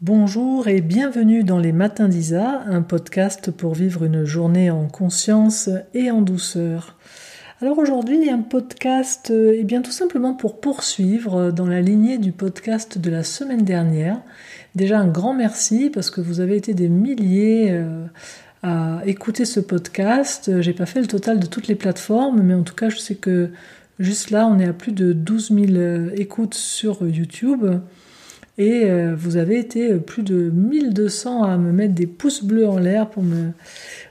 Bonjour 0.00 0.68
et 0.68 0.80
bienvenue 0.80 1.42
dans 1.42 1.58
les 1.58 1.72
Matins 1.72 2.06
d'Isa, 2.06 2.62
un 2.66 2.82
podcast 2.82 3.50
pour 3.50 3.74
vivre 3.74 4.04
une 4.04 4.24
journée 4.24 4.70
en 4.70 4.86
conscience 4.86 5.68
et 5.92 6.12
en 6.12 6.22
douceur. 6.22 6.96
Alors 7.60 7.78
aujourd'hui, 7.78 8.30
un 8.30 8.38
podcast, 8.38 9.30
et 9.30 9.58
eh 9.58 9.64
bien 9.64 9.82
tout 9.82 9.90
simplement 9.90 10.34
pour 10.34 10.60
poursuivre 10.60 11.50
dans 11.50 11.66
la 11.66 11.80
lignée 11.80 12.16
du 12.18 12.30
podcast 12.30 12.96
de 12.96 13.10
la 13.10 13.24
semaine 13.24 13.64
dernière. 13.64 14.22
Déjà 14.76 15.00
un 15.00 15.08
grand 15.08 15.34
merci 15.34 15.90
parce 15.92 16.12
que 16.12 16.20
vous 16.20 16.38
avez 16.38 16.56
été 16.56 16.74
des 16.74 16.88
milliers 16.88 17.72
euh, 17.72 18.06
à 18.62 19.02
écouter 19.04 19.44
ce 19.44 19.58
podcast. 19.58 20.60
J'ai 20.60 20.74
pas 20.74 20.86
fait 20.86 21.00
le 21.00 21.08
total 21.08 21.40
de 21.40 21.46
toutes 21.46 21.66
les 21.66 21.74
plateformes, 21.74 22.40
mais 22.40 22.54
en 22.54 22.62
tout 22.62 22.76
cas, 22.76 22.88
je 22.88 22.98
sais 22.98 23.16
que 23.16 23.50
juste 23.98 24.30
là, 24.30 24.46
on 24.46 24.60
est 24.60 24.68
à 24.68 24.72
plus 24.72 24.92
de 24.92 25.12
12 25.12 25.52
000 25.52 25.66
euh, 25.72 26.10
écoutes 26.14 26.54
sur 26.54 27.04
YouTube. 27.04 27.80
Et 28.58 28.90
euh, 28.90 29.14
vous 29.16 29.36
avez 29.36 29.58
été 29.58 29.94
plus 29.94 30.24
de 30.24 30.50
1200 30.50 31.44
à 31.44 31.56
me 31.56 31.70
mettre 31.70 31.94
des 31.94 32.08
pouces 32.08 32.42
bleus 32.42 32.68
en 32.68 32.78
l'air 32.78 33.08
pour 33.08 33.22
me, 33.22 33.52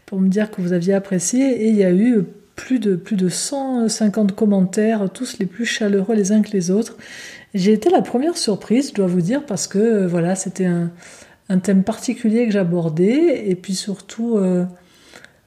pour 0.06 0.22
me 0.22 0.30
dire 0.30 0.50
que 0.50 0.62
vous 0.62 0.72
aviez 0.72 0.94
apprécié. 0.94 1.66
Et 1.66 1.68
il 1.68 1.76
y 1.76 1.84
a 1.84 1.92
eu 1.92 2.24
plus 2.56 2.80
de, 2.80 2.96
plus 2.96 3.18
de 3.18 3.28
150 3.28 4.34
commentaires, 4.34 5.10
tous 5.14 5.38
les 5.40 5.46
plus 5.46 5.66
chaleureux 5.66 6.16
les 6.16 6.32
uns 6.32 6.42
que 6.42 6.52
les 6.52 6.72
autres. 6.72 6.96
J'ai 7.54 7.74
été 7.74 7.90
la 7.90 8.02
première 8.02 8.38
surprise, 8.38 8.90
je 8.90 8.94
dois 8.94 9.08
vous 9.08 9.22
dire, 9.22 9.46
parce 9.46 9.68
que 9.68 9.80
euh, 9.80 10.08
voilà, 10.08 10.36
c'était 10.36 10.66
un, 10.66 10.92
un, 11.50 11.60
thème 11.60 11.84
particulier 11.84 12.46
que 12.46 12.54
j'abordais, 12.54 13.50
et 13.50 13.56
puis 13.56 13.76
surtout 13.76 14.38
euh, 14.38 14.64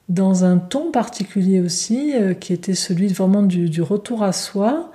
dans 0.09 0.45
un 0.45 0.57
ton 0.57 0.91
particulier 0.91 1.59
aussi, 1.59 2.13
qui 2.39 2.53
était 2.53 2.75
celui 2.75 3.07
vraiment 3.07 3.41
du, 3.41 3.81
retour 3.81 4.23
à 4.23 4.31
soi. 4.31 4.91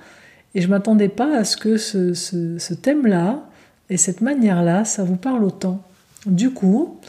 Et 0.55 0.61
je 0.61 0.69
m'attendais 0.69 1.09
pas 1.09 1.37
à 1.37 1.43
ce 1.43 1.57
que 1.57 1.77
ce 1.77 2.73
thème-là, 2.73 3.46
et 3.89 3.97
cette 3.97 4.21
manière-là, 4.21 4.85
ça 4.85 5.03
vous 5.03 5.15
parle 5.15 5.43
autant. 5.43 5.81
Du 6.25 6.51
coup, 6.51 6.99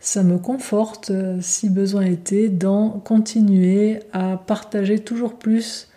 ça 0.00 0.22
me 0.22 0.38
conforte, 0.38 1.10
euh, 1.10 1.38
si 1.40 1.68
besoin 1.68 2.02
était, 2.02 2.48
d'en 2.48 2.90
continuer 2.90 4.00
à 4.12 4.36
partager 4.36 5.00
toujours 5.00 5.34
plus 5.34 5.88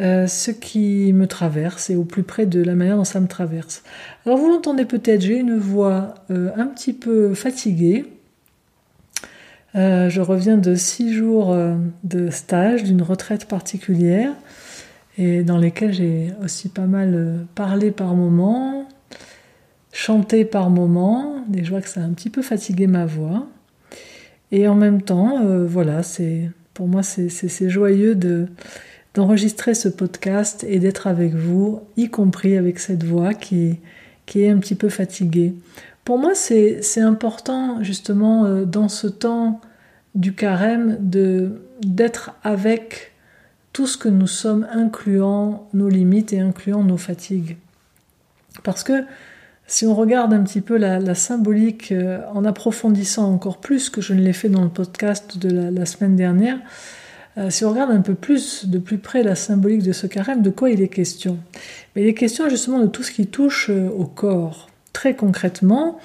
euh, 0.00 0.26
ce 0.26 0.50
qui 0.50 1.12
me 1.12 1.26
traverse 1.26 1.90
et 1.90 1.96
au 1.96 2.04
plus 2.04 2.22
près 2.22 2.46
de 2.46 2.62
la 2.62 2.74
manière 2.74 2.96
dont 2.96 3.04
ça 3.04 3.20
me 3.20 3.28
traverse. 3.28 3.82
Alors 4.24 4.38
vous 4.38 4.48
l'entendez 4.48 4.84
peut-être, 4.84 5.20
j'ai 5.20 5.38
une 5.38 5.58
voix 5.58 6.14
euh, 6.30 6.50
un 6.56 6.66
petit 6.66 6.92
peu 6.92 7.34
fatiguée. 7.34 8.06
je 9.74 10.20
reviens 10.20 10.56
de 10.56 10.74
six 10.74 11.12
jours 11.12 11.54
de 12.02 12.30
stage, 12.30 12.82
d'une 12.82 13.02
retraite 13.02 13.44
particulière, 13.44 14.32
et 15.18 15.42
dans 15.42 15.58
lesquels 15.58 15.92
j'ai 15.92 16.32
aussi 16.42 16.70
pas 16.70 16.86
mal 16.86 17.46
parlé 17.54 17.90
par 17.90 18.14
moments, 18.14 18.88
chanter 19.96 20.44
par 20.44 20.68
moments, 20.68 21.42
et 21.54 21.64
je 21.64 21.70
vois 21.70 21.80
que 21.80 21.88
ça 21.88 22.02
a 22.02 22.04
un 22.04 22.12
petit 22.12 22.28
peu 22.28 22.42
fatigué 22.42 22.86
ma 22.86 23.06
voix. 23.06 23.46
Et 24.52 24.68
en 24.68 24.74
même 24.74 25.00
temps, 25.00 25.40
euh, 25.42 25.66
voilà, 25.66 26.02
c'est 26.02 26.50
pour 26.74 26.86
moi 26.86 27.02
c'est 27.02 27.70
joyeux 27.70 28.14
de 28.14 28.46
d'enregistrer 29.14 29.72
ce 29.72 29.88
podcast 29.88 30.66
et 30.68 30.78
d'être 30.80 31.06
avec 31.06 31.32
vous, 31.32 31.80
y 31.96 32.10
compris 32.10 32.58
avec 32.58 32.78
cette 32.78 33.04
voix 33.04 33.32
qui, 33.32 33.76
qui 34.26 34.42
est 34.42 34.50
un 34.50 34.58
petit 34.58 34.74
peu 34.74 34.90
fatiguée. 34.90 35.54
Pour 36.04 36.18
moi, 36.18 36.34
c'est 36.34 37.00
important 37.00 37.82
justement 37.82 38.44
euh, 38.44 38.66
dans 38.66 38.90
ce 38.90 39.06
temps 39.06 39.62
du 40.14 40.34
carême 40.34 40.98
de 41.00 41.62
d'être 41.80 42.32
avec 42.44 43.12
tout 43.72 43.86
ce 43.86 43.96
que 43.96 44.10
nous 44.10 44.26
sommes, 44.26 44.66
incluant 44.70 45.68
nos 45.72 45.88
limites 45.88 46.34
et 46.34 46.40
incluant 46.40 46.84
nos 46.84 46.98
fatigues. 46.98 47.56
Parce 48.62 48.84
que 48.84 49.04
si 49.66 49.84
on 49.84 49.94
regarde 49.94 50.32
un 50.32 50.42
petit 50.42 50.60
peu 50.60 50.76
la, 50.76 51.14
symbolique 51.14 51.90
euh, 51.90 52.20
en 52.32 52.44
approfondissant 52.44 53.32
encore 53.32 53.58
plus 53.58 53.90
que 53.90 54.00
je 54.00 54.14
ne 54.14 54.20
l'ai 54.20 54.32
fait 54.32 54.48
dans 54.48 54.62
le 54.62 54.68
podcast 54.68 55.38
de 55.38 55.70
la, 55.70 55.86
semaine 55.86 56.14
dernière, 56.14 56.58
euh, 57.36 57.50
si 57.50 57.64
on 57.64 57.70
regarde 57.70 57.90
un 57.90 58.00
peu 58.00 58.14
plus 58.14 58.66
de 58.66 58.78
plus 58.78 58.98
près 58.98 59.22
la 59.22 59.34
symbolique 59.34 59.82
de 59.82 59.92
ce 59.92 60.06
carême, 60.06 60.42
de 60.42 60.50
quoi 60.50 60.70
il 60.70 60.80
est 60.82 60.88
question? 60.88 61.38
Il 61.96 62.06
est 62.06 62.14
question 62.14 62.48
justement 62.48 62.78
de 62.78 62.86
tout 62.86 63.02
ce 63.02 63.10
qui 63.10 63.26
touche 63.26 63.68
euh, 63.70 63.88
au 63.88 64.04
corps. 64.04 64.68
Très 64.92 65.14
concrètement, 65.14 65.98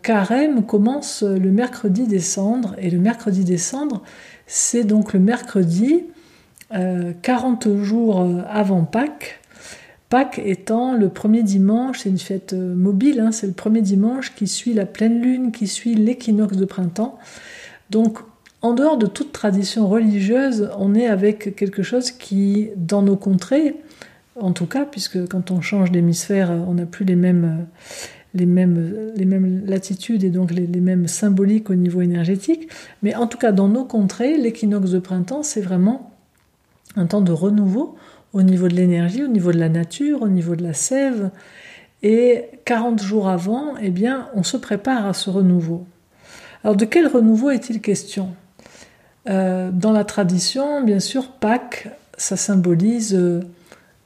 carême 0.00 0.64
commence 0.64 1.22
le 1.22 1.50
mercredi 1.50 2.06
des 2.06 2.20
cendres, 2.20 2.74
et 2.78 2.88
le 2.88 2.98
mercredi 2.98 3.44
des 3.44 3.58
cendres, 3.58 4.02
c'est 4.46 4.82
donc 4.82 5.12
le 5.12 5.20
mercredi 5.20 6.04
40 6.70 7.76
jours 7.82 8.26
avant 8.48 8.84
Pâques, 8.84 9.41
Pâques 10.12 10.42
étant 10.44 10.92
le 10.92 11.08
premier 11.08 11.42
dimanche, 11.42 12.00
c'est 12.00 12.10
une 12.10 12.18
fête 12.18 12.52
euh, 12.52 12.74
mobile, 12.74 13.18
hein, 13.18 13.32
c'est 13.32 13.46
le 13.46 13.54
premier 13.54 13.80
dimanche 13.80 14.34
qui 14.34 14.46
suit 14.46 14.74
la 14.74 14.84
pleine 14.84 15.22
lune, 15.22 15.52
qui 15.52 15.66
suit 15.66 15.94
l'équinoxe 15.94 16.58
de 16.58 16.66
printemps. 16.66 17.18
Donc, 17.88 18.18
en 18.60 18.74
dehors 18.74 18.98
de 18.98 19.06
toute 19.06 19.32
tradition 19.32 19.88
religieuse, 19.88 20.68
on 20.78 20.94
est 20.94 21.06
avec 21.06 21.56
quelque 21.56 21.82
chose 21.82 22.10
qui, 22.10 22.68
dans 22.76 23.00
nos 23.00 23.16
contrées, 23.16 23.76
en 24.38 24.52
tout 24.52 24.66
cas, 24.66 24.84
puisque 24.84 25.26
quand 25.28 25.50
on 25.50 25.62
change 25.62 25.90
d'hémisphère, 25.90 26.50
on 26.50 26.74
n'a 26.74 26.84
plus 26.84 27.06
les 27.06 27.16
mêmes, 27.16 27.66
euh, 28.38 29.60
latitudes 29.64 30.24
et 30.24 30.30
donc 30.30 30.50
les, 30.50 30.66
mêmes 30.66 31.08
symboliques 31.08 31.70
au 31.70 31.74
niveau 31.74 32.02
énergétique, 32.02 32.68
mais 33.02 33.14
en 33.14 33.26
tout 33.26 33.38
cas, 33.38 33.50
dans 33.50 33.68
nos 33.68 33.86
contrées, 33.86 34.36
l'équinoxe 34.36 34.90
de 34.90 34.98
printemps, 34.98 35.42
c'est 35.42 35.62
vraiment 35.62 36.12
un 36.96 37.06
temps 37.06 37.22
de 37.22 37.32
renouveau 37.32 37.96
au 38.32 38.42
niveau 38.42 38.68
de 38.68 38.74
l'énergie, 38.74 39.22
au 39.22 39.28
niveau 39.28 39.52
de 39.52 39.58
la 39.58 39.68
nature, 39.68 40.22
au 40.22 40.28
niveau 40.28 40.56
de 40.56 40.62
la 40.62 40.74
sève. 40.74 41.30
Et 42.02 42.46
40 42.64 43.02
jours 43.02 43.28
avant, 43.28 43.74
eh 43.80 43.90
bien, 43.90 44.28
on 44.34 44.42
se 44.42 44.56
prépare 44.56 45.06
à 45.06 45.14
ce 45.14 45.30
renouveau. 45.30 45.86
Alors 46.64 46.76
de 46.76 46.84
quel 46.84 47.06
renouveau 47.06 47.50
est-il 47.50 47.80
question? 47.80 48.34
Euh, 49.28 49.70
Dans 49.72 49.92
la 49.92 50.04
tradition, 50.04 50.82
bien 50.82 51.00
sûr, 51.00 51.28
Pâques, 51.32 51.88
ça 52.16 52.36
symbolise 52.36 53.14
euh, 53.14 53.40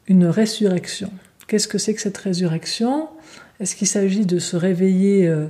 une 0.09 0.27
résurrection. 0.27 1.11
Qu'est-ce 1.47 1.69
que 1.69 1.79
c'est 1.79 1.95
que 1.95 2.01
cette 2.01 2.19
résurrection? 2.19 3.09
Est-ce 3.61 3.77
qu'il 3.77 3.87
s'agit 3.87 4.27
de 4.27 4.39
se 4.39 4.57
réveiller 4.57 5.27
euh, 5.27 5.47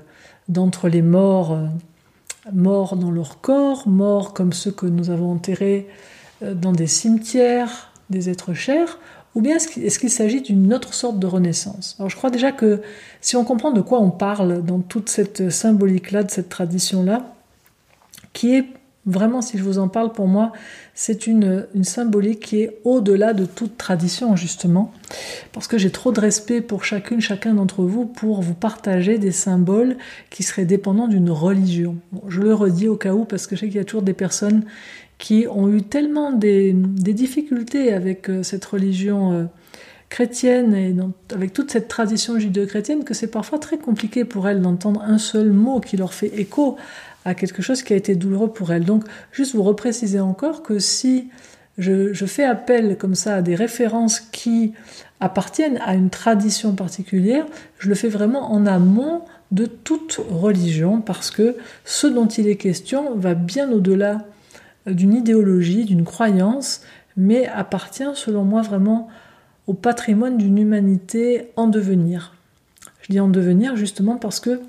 d'entre 0.49 0.89
les 0.89 1.03
morts, 1.03 1.59
morts 2.53 2.97
dans 2.97 3.11
leur 3.11 3.41
corps, 3.41 3.89
morts 3.89 4.35
comme 4.35 4.53
ceux 4.53 4.71
que 4.71 4.87
nous 4.87 5.11
avons 5.11 5.33
enterrés 5.33 5.89
dans 6.41 6.73
des 6.73 6.87
cimetières, 6.87 7.91
des 8.11 8.31
êtres 8.31 8.55
chers, 8.55 8.99
ou 9.35 9.43
bien 9.43 9.57
est-ce 9.57 9.99
qu'il 9.99 10.11
s'agit 10.11 10.41
d'une 10.41 10.73
autre 10.73 10.95
sorte 10.95 11.19
de 11.19 11.27
renaissance? 11.27 11.97
Alors 11.99 12.09
je 12.09 12.17
crois 12.17 12.31
déjà 12.31 12.53
que 12.53 12.81
si 13.21 13.37
on 13.37 13.45
comprend 13.45 13.71
de 13.71 13.83
quoi 13.83 14.01
on 14.01 14.11
parle 14.11 14.65
dans 14.65 14.81
toute 14.81 15.11
cette 15.11 15.51
symbolique-là, 15.51 16.23
de 16.23 16.31
cette 16.31 16.49
tradition-là, 16.49 17.35
qui 18.33 18.55
est 18.55 18.67
vraiment, 19.07 19.41
si 19.41 19.57
je 19.57 19.63
vous 19.63 19.79
en 19.79 19.89
parle 19.89 20.13
pour 20.13 20.27
moi, 20.27 20.53
c'est 20.95 21.27
une, 21.27 21.67
une 21.75 21.85
symbolique 21.85 22.41
qui 22.41 22.63
est 22.63 22.79
au-delà 22.85 23.33
de 23.35 23.47
toute 23.47 23.79
tradition, 23.79 24.35
justement, 24.35 24.93
parce 25.53 25.69
que 25.69 25.79
j'ai 25.79 25.91
trop 25.91 26.13
de 26.13 26.21
respect 26.21 26.61
pour 26.61 26.85
chacune, 26.85 27.21
chacun 27.21 27.55
d'entre 27.55 27.85
vous 27.85 28.05
pour 28.05 28.43
vous 28.43 28.55
partager 28.55 29.19
des 29.19 29.31
symboles 29.31 29.97
qui 30.31 30.43
seraient 30.43 30.65
dépendants 30.65 31.09
d'une 31.09 31.31
religion. 31.31 31.97
je 32.29 32.41
le 32.41 32.53
redis 32.53 32.89
au 32.89 32.97
cas 32.97 33.13
où, 33.13 33.25
parce 33.25 33.47
que 33.47 33.55
je 33.55 33.61
sais 33.61 33.67
qu'il 33.69 33.77
y 33.77 33.81
a 33.81 33.85
toujours 33.85 34.03
des 34.03 34.15
personnes 34.15 34.65
qui 35.19 35.47
ont 35.51 35.73
eu 35.73 35.83
tellement 35.83 36.33
des, 36.33 36.73
difficultés 36.73 37.93
avec 37.93 38.29
euh, 38.29 38.43
cette 38.43 38.65
religion 38.65 39.33
euh, 39.33 39.45
chrétienne 40.09 40.75
et 40.75 40.95
avec 41.35 41.53
toute 41.53 41.71
cette 41.71 41.89
tradition 41.89 42.39
judéo-chrétienne 42.39 43.05
que 43.05 43.15
c'est 43.15 43.27
parfois 43.27 43.59
très 43.59 43.79
compliqué 43.79 44.25
pour 44.25 44.49
elles 44.49 44.61
d'entendre 44.61 45.03
un 45.03 45.19
seul 45.19 45.51
mot 45.51 45.81
qui 45.81 45.97
leur 45.97 46.15
fait 46.15 46.39
écho 46.39 46.77
à 47.25 47.35
quelque 47.35 47.61
chose 47.61 47.83
qui 47.83 47.93
a 47.93 47.97
été 47.97 48.15
douloureux 48.15 48.53
pour 48.53 48.73
elles. 48.73 48.85
Donc, 48.85 49.05
juste 49.33 49.55
vous 49.55 49.65
repréciser 49.65 50.21
encore 50.21 50.63
que 50.63 50.79
si 50.79 51.29
je, 51.77 52.13
je, 52.13 52.25
fais 52.25 52.45
appel 52.45 52.97
comme 52.97 53.17
ça 53.17 53.37
à 53.37 53.43
des 53.43 53.57
références 53.57 54.21
qui 54.21 54.75
appartiennent 55.19 55.79
à 55.85 55.95
une 55.95 56.09
tradition 56.09 56.73
particulière, 56.75 57.45
je 57.79 57.89
le 57.89 57.95
fais 57.95 58.09
vraiment 58.09 58.53
en 58.53 58.65
amont 58.65 59.23
de 59.51 59.67
toute 59.67 60.21
religion 60.31 61.01
parce 61.01 61.31
que 61.31 61.57
ce 61.85 62.07
dont 62.07 62.27
il 62.27 62.49
est 62.49 62.57
question 62.57 63.17
va 63.17 63.35
bien 63.35 63.71
au-delà 63.71 64.25
d'une 64.87 65.15
idéologie, 65.15 65.85
d'une 65.85 66.05
croyance, 66.05 66.83
mais 67.17 67.47
appartient 67.47 68.05
selon 68.15 68.45
moi 68.45 68.63
vraiment 68.63 69.09
au 69.67 69.75
patrimoine 69.75 70.39
d'une 70.39 70.59
humanité 70.59 71.51
en 71.57 71.67
devenir. 71.67 72.35
Je 73.03 73.13
dis 73.13 73.21
en 73.21 73.29
devenir 73.29 73.77
justement 73.77 74.17
parce 74.17 74.41
que 74.41 74.61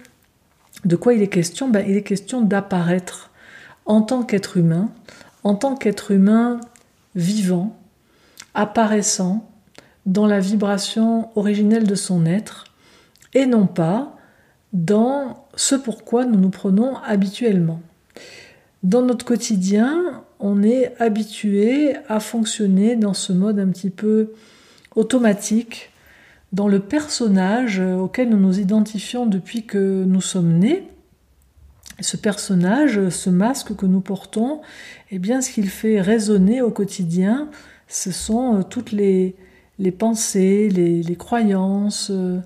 de 0.85 0.95
quoi 0.95 1.13
il 1.13 1.21
est 1.21 1.27
question? 1.27 1.69
Ben, 1.69 1.85
Il 1.87 1.95
est 1.95 2.03
question 2.03 2.41
d'apparaître 2.41 3.31
en 3.85 4.01
tant 4.01 4.23
qu'être 4.23 4.57
humain, 4.57 4.89
en 5.43 5.55
tant 5.55 5.75
qu'être 5.75 6.11
humain 6.11 6.59
vivant, 7.15 7.75
apparaissant 8.53 9.49
dans 10.05 10.25
la 10.25 10.39
vibration 10.39 11.29
originelle 11.35 11.87
de 11.87 11.95
son 11.95 12.25
être, 12.25 12.65
et 13.33 13.45
non 13.45 13.67
pas 13.67 14.15
dans 14.73 15.47
ce 15.55 15.75
pourquoi 15.75 16.25
nous 16.25 16.39
nous 16.39 16.49
prenons 16.49 16.97
habituellement. 16.97 17.81
Dans 18.83 19.01
notre 19.01 19.25
quotidien, 19.25 20.23
on 20.39 20.61
est 20.63 20.93
habitué 20.99 21.95
à 22.07 22.19
fonctionner 22.19 22.95
dans 22.95 23.13
ce 23.13 23.33
mode 23.33 23.59
un 23.59 23.69
petit 23.69 23.89
peu 23.89 24.33
automatique 24.95 25.91
dans 26.53 26.67
le 26.67 26.79
personnage 26.79 27.79
auquel 27.79 28.29
nous 28.29 28.37
nous 28.37 28.59
identifions 28.59 29.25
depuis 29.25 29.65
que 29.65 30.03
nous 30.05 30.21
sommes 30.21 30.59
nés. 30.59 30.87
Ce 31.99 32.15
personnage, 32.15 33.09
ce 33.09 33.29
masque 33.29 33.75
que 33.75 33.87
nous 33.87 34.01
portons, 34.01 34.61
eh 35.09 35.17
bien, 35.17 35.41
ce 35.41 35.49
qu'il 35.49 35.69
fait 35.69 35.99
résonner 35.99 36.61
au 36.61 36.69
quotidien, 36.69 37.49
ce 37.87 38.11
sont 38.11 38.59
euh, 38.59 38.63
toutes 38.63 38.91
les, 38.91 39.35
les 39.79 39.91
pensées, 39.91 40.69
les, 40.69 41.01
les 41.01 41.15
croyances, 41.15 42.09
euh, 42.11 42.39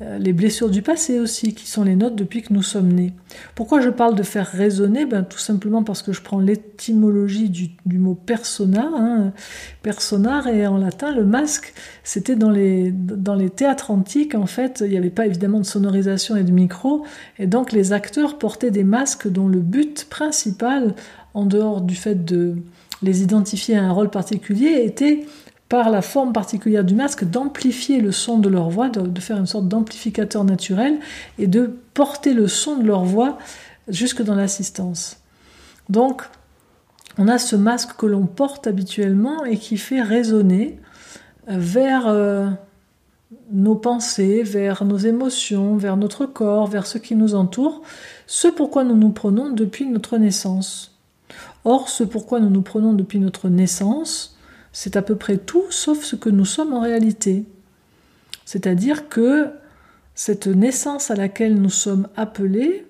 les 0.00 0.32
blessures 0.32 0.70
du 0.70 0.80
passé 0.80 1.18
aussi, 1.18 1.54
qui 1.54 1.66
sont 1.68 1.84
les 1.84 1.94
nôtres 1.94 2.16
depuis 2.16 2.40
que 2.40 2.54
nous 2.54 2.62
sommes 2.62 2.90
nés. 2.90 3.12
Pourquoi 3.54 3.82
je 3.82 3.90
parle 3.90 4.14
de 4.14 4.22
faire 4.22 4.46
résonner 4.46 5.04
ben, 5.04 5.24
Tout 5.24 5.38
simplement 5.38 5.82
parce 5.82 6.02
que 6.02 6.12
je 6.12 6.22
prends 6.22 6.40
l'étymologie 6.40 7.50
du, 7.50 7.98
mot 7.98 8.14
persona. 8.14 8.90
Hein. 8.96 9.32
Personar 9.82 10.48
et 10.48 10.66
en 10.66 10.78
latin, 10.78 11.14
le 11.14 11.26
masque, 11.26 11.74
c'était 12.02 12.34
dans 12.34 12.50
les, 12.50 12.90
dans 12.92 13.34
les 13.34 13.50
théâtres 13.50 13.90
antiques, 13.90 14.34
en 14.34 14.46
fait, 14.46 14.82
il 14.84 14.90
n'y 14.90 14.96
avait 14.96 15.10
pas 15.10 15.26
évidemment 15.26 15.60
de 15.60 15.66
sonorisation 15.66 16.34
et 16.34 16.44
de 16.44 16.52
micro, 16.52 17.04
et 17.38 17.46
donc 17.46 17.72
les 17.72 17.92
acteurs 17.92 18.38
portaient 18.38 18.70
des 18.70 18.84
masques 18.84 19.28
dont 19.28 19.48
le 19.48 19.60
but 19.60 20.06
principal, 20.08 20.94
en 21.34 21.44
dehors 21.44 21.82
du 21.82 21.94
fait 21.94 22.24
de 22.24 22.56
les 23.02 23.22
identifier 23.22 23.76
à 23.76 23.84
un 23.84 23.92
rôle 23.92 24.10
particulier, 24.10 24.82
était 24.84 25.26
par 25.70 25.88
la 25.88 26.02
forme 26.02 26.32
particulière 26.32 26.84
du 26.84 26.96
masque, 26.96 27.24
d'amplifier 27.24 28.00
le 28.00 28.10
son 28.10 28.38
de 28.38 28.48
leur 28.48 28.70
voix, 28.70 28.88
de, 28.88 29.20
faire 29.20 29.38
une 29.38 29.46
sorte 29.46 29.68
d'amplificateur 29.68 30.42
naturel 30.42 30.98
et 31.38 31.46
de 31.46 31.78
porter 31.94 32.34
le 32.34 32.48
son 32.48 32.76
de 32.76 32.84
leur 32.84 33.04
voix 33.04 33.38
jusque 33.86 34.20
dans 34.20 34.34
l'assistance. 34.34 35.18
Donc, 35.88 36.22
on 37.18 37.28
a 37.28 37.38
ce 37.38 37.54
masque 37.54 37.96
que 37.96 38.06
l'on 38.06 38.26
porte 38.26 38.66
habituellement 38.66 39.44
et 39.44 39.58
qui 39.58 39.76
fait 39.76 40.02
résonner 40.02 40.80
vers 41.46 42.08
euh, 42.08 42.48
nos 43.52 43.76
pensées, 43.76 44.42
vers 44.42 44.84
nos 44.84 44.98
émotions, 44.98 45.76
vers 45.76 45.96
notre 45.96 46.26
corps, 46.26 46.66
vers 46.66 46.86
ce 46.86 46.98
qui 46.98 47.14
nous 47.14 47.36
entoure, 47.36 47.82
ce 48.26 48.48
pourquoi 48.48 48.82
nous 48.82 48.96
nous 48.96 49.10
prenons 49.10 49.50
depuis 49.50 49.86
notre 49.86 50.18
naissance. 50.18 50.98
Or, 51.64 51.88
ce 51.88 52.02
pourquoi 52.02 52.40
nous 52.40 52.50
nous 52.50 52.62
prenons 52.62 52.92
depuis 52.92 53.20
notre 53.20 53.48
naissance, 53.48 54.36
c'est 54.72 54.96
à 54.96 55.02
peu 55.02 55.16
près 55.16 55.36
tout 55.36 55.64
sauf 55.70 56.02
ce 56.02 56.16
que 56.16 56.30
nous 56.30 56.44
sommes 56.44 56.72
en 56.72 56.80
réalité. 56.80 57.44
C'est-à-dire 58.44 59.08
que 59.08 59.48
cette 60.14 60.46
naissance 60.46 61.10
à 61.10 61.14
laquelle 61.14 61.54
nous 61.54 61.70
sommes 61.70 62.08
appelés 62.16 62.86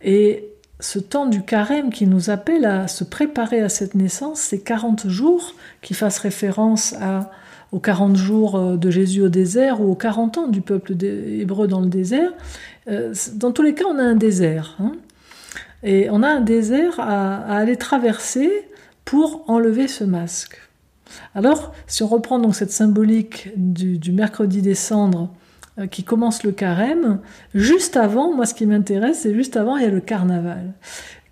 et 0.00 0.48
ce 0.80 0.98
temps 0.98 1.26
du 1.26 1.42
carême 1.42 1.90
qui 1.90 2.06
nous 2.06 2.30
appelle 2.30 2.64
à 2.64 2.86
se 2.86 3.04
préparer 3.04 3.60
à 3.60 3.68
cette 3.68 3.94
naissance, 3.94 4.40
ces 4.40 4.60
40 4.60 5.08
jours 5.08 5.54
qui 5.80 5.94
fassent 5.94 6.18
référence 6.18 6.94
aux 7.72 7.80
40 7.80 8.16
jours 8.16 8.56
euh, 8.56 8.76
de 8.76 8.90
Jésus 8.90 9.22
au 9.22 9.28
désert 9.28 9.80
ou 9.80 9.90
aux 9.90 9.96
40 9.96 10.38
ans 10.38 10.48
du 10.48 10.60
peuple 10.60 10.92
hébreu 11.02 11.66
dans 11.66 11.80
le 11.80 11.88
désert, 11.88 12.32
euh, 12.88 13.12
dans 13.34 13.52
tous 13.52 13.62
les 13.62 13.74
cas 13.74 13.84
on 13.88 13.98
a 13.98 14.02
un 14.02 14.14
désert. 14.14 14.76
Hein. 14.80 14.92
et 15.82 16.08
on 16.10 16.22
a 16.22 16.28
un 16.28 16.40
désert 16.40 17.00
à 17.00 17.56
aller 17.56 17.76
traverser 17.76 18.50
pour 19.04 19.44
enlever 19.48 19.88
ce 19.88 20.04
masque. 20.04 20.60
Alors, 21.34 21.72
si 21.86 22.02
on 22.02 22.08
reprend 22.08 22.38
donc 22.38 22.54
cette 22.54 22.72
symbolique 22.72 23.50
du, 23.56 24.12
mercredi 24.12 24.62
des 24.62 24.74
cendres 24.74 25.30
euh, 25.78 25.86
qui 25.86 26.04
commence 26.04 26.42
le 26.42 26.52
carême, 26.52 27.20
juste 27.54 27.96
avant, 27.96 28.34
moi 28.34 28.46
ce 28.46 28.54
qui 28.54 28.66
m'intéresse, 28.66 29.20
c'est 29.20 29.34
juste 29.34 29.56
avant, 29.56 29.76
il 29.76 29.82
y 29.82 29.86
a 29.86 29.90
le 29.90 30.00
carnaval. 30.00 30.72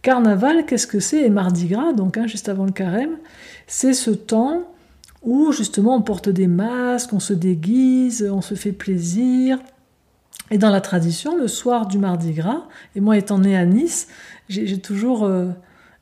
Carnaval, 0.03 0.67
qu'est-ce 0.67 0.87
que 0.87 1.01
c'est? 1.01 1.23
Et 1.23 1.31
Mardi 1.31 1.67
Gras, 1.67 1.93
donc 1.93 2.19
hein, 2.19 2.27
juste 2.27 2.49
avant 2.49 2.67
le 2.67 2.73
carême, 2.73 3.17
c'est 3.67 3.95
ce 3.95 4.11
temps 4.11 4.63
où 5.23 5.53
justement 5.53 5.97
on 5.97 6.03
porte 6.03 6.29
des 6.29 6.47
masques, 6.47 7.13
on 7.15 7.21
se 7.21 7.33
déguise, 7.33 8.29
on 8.31 8.43
se 8.43 8.55
fait 8.55 8.73
plaisir. 8.73 9.59
Et 10.51 10.59
dans 10.59 10.69
la 10.69 10.83
tradition, 10.83 11.39
le 11.39 11.49
soir 11.49 11.87
du 11.87 11.99
Mardi 11.99 12.33
Gras, 12.33 12.65
et 12.95 13.01
moi 13.01 13.17
étant 13.17 13.39
né 13.39 13.57
à 13.57 13.65
Nice, 13.65 14.09
j'ai 14.51 14.79
toujours 14.79 15.25
euh, 15.25 15.49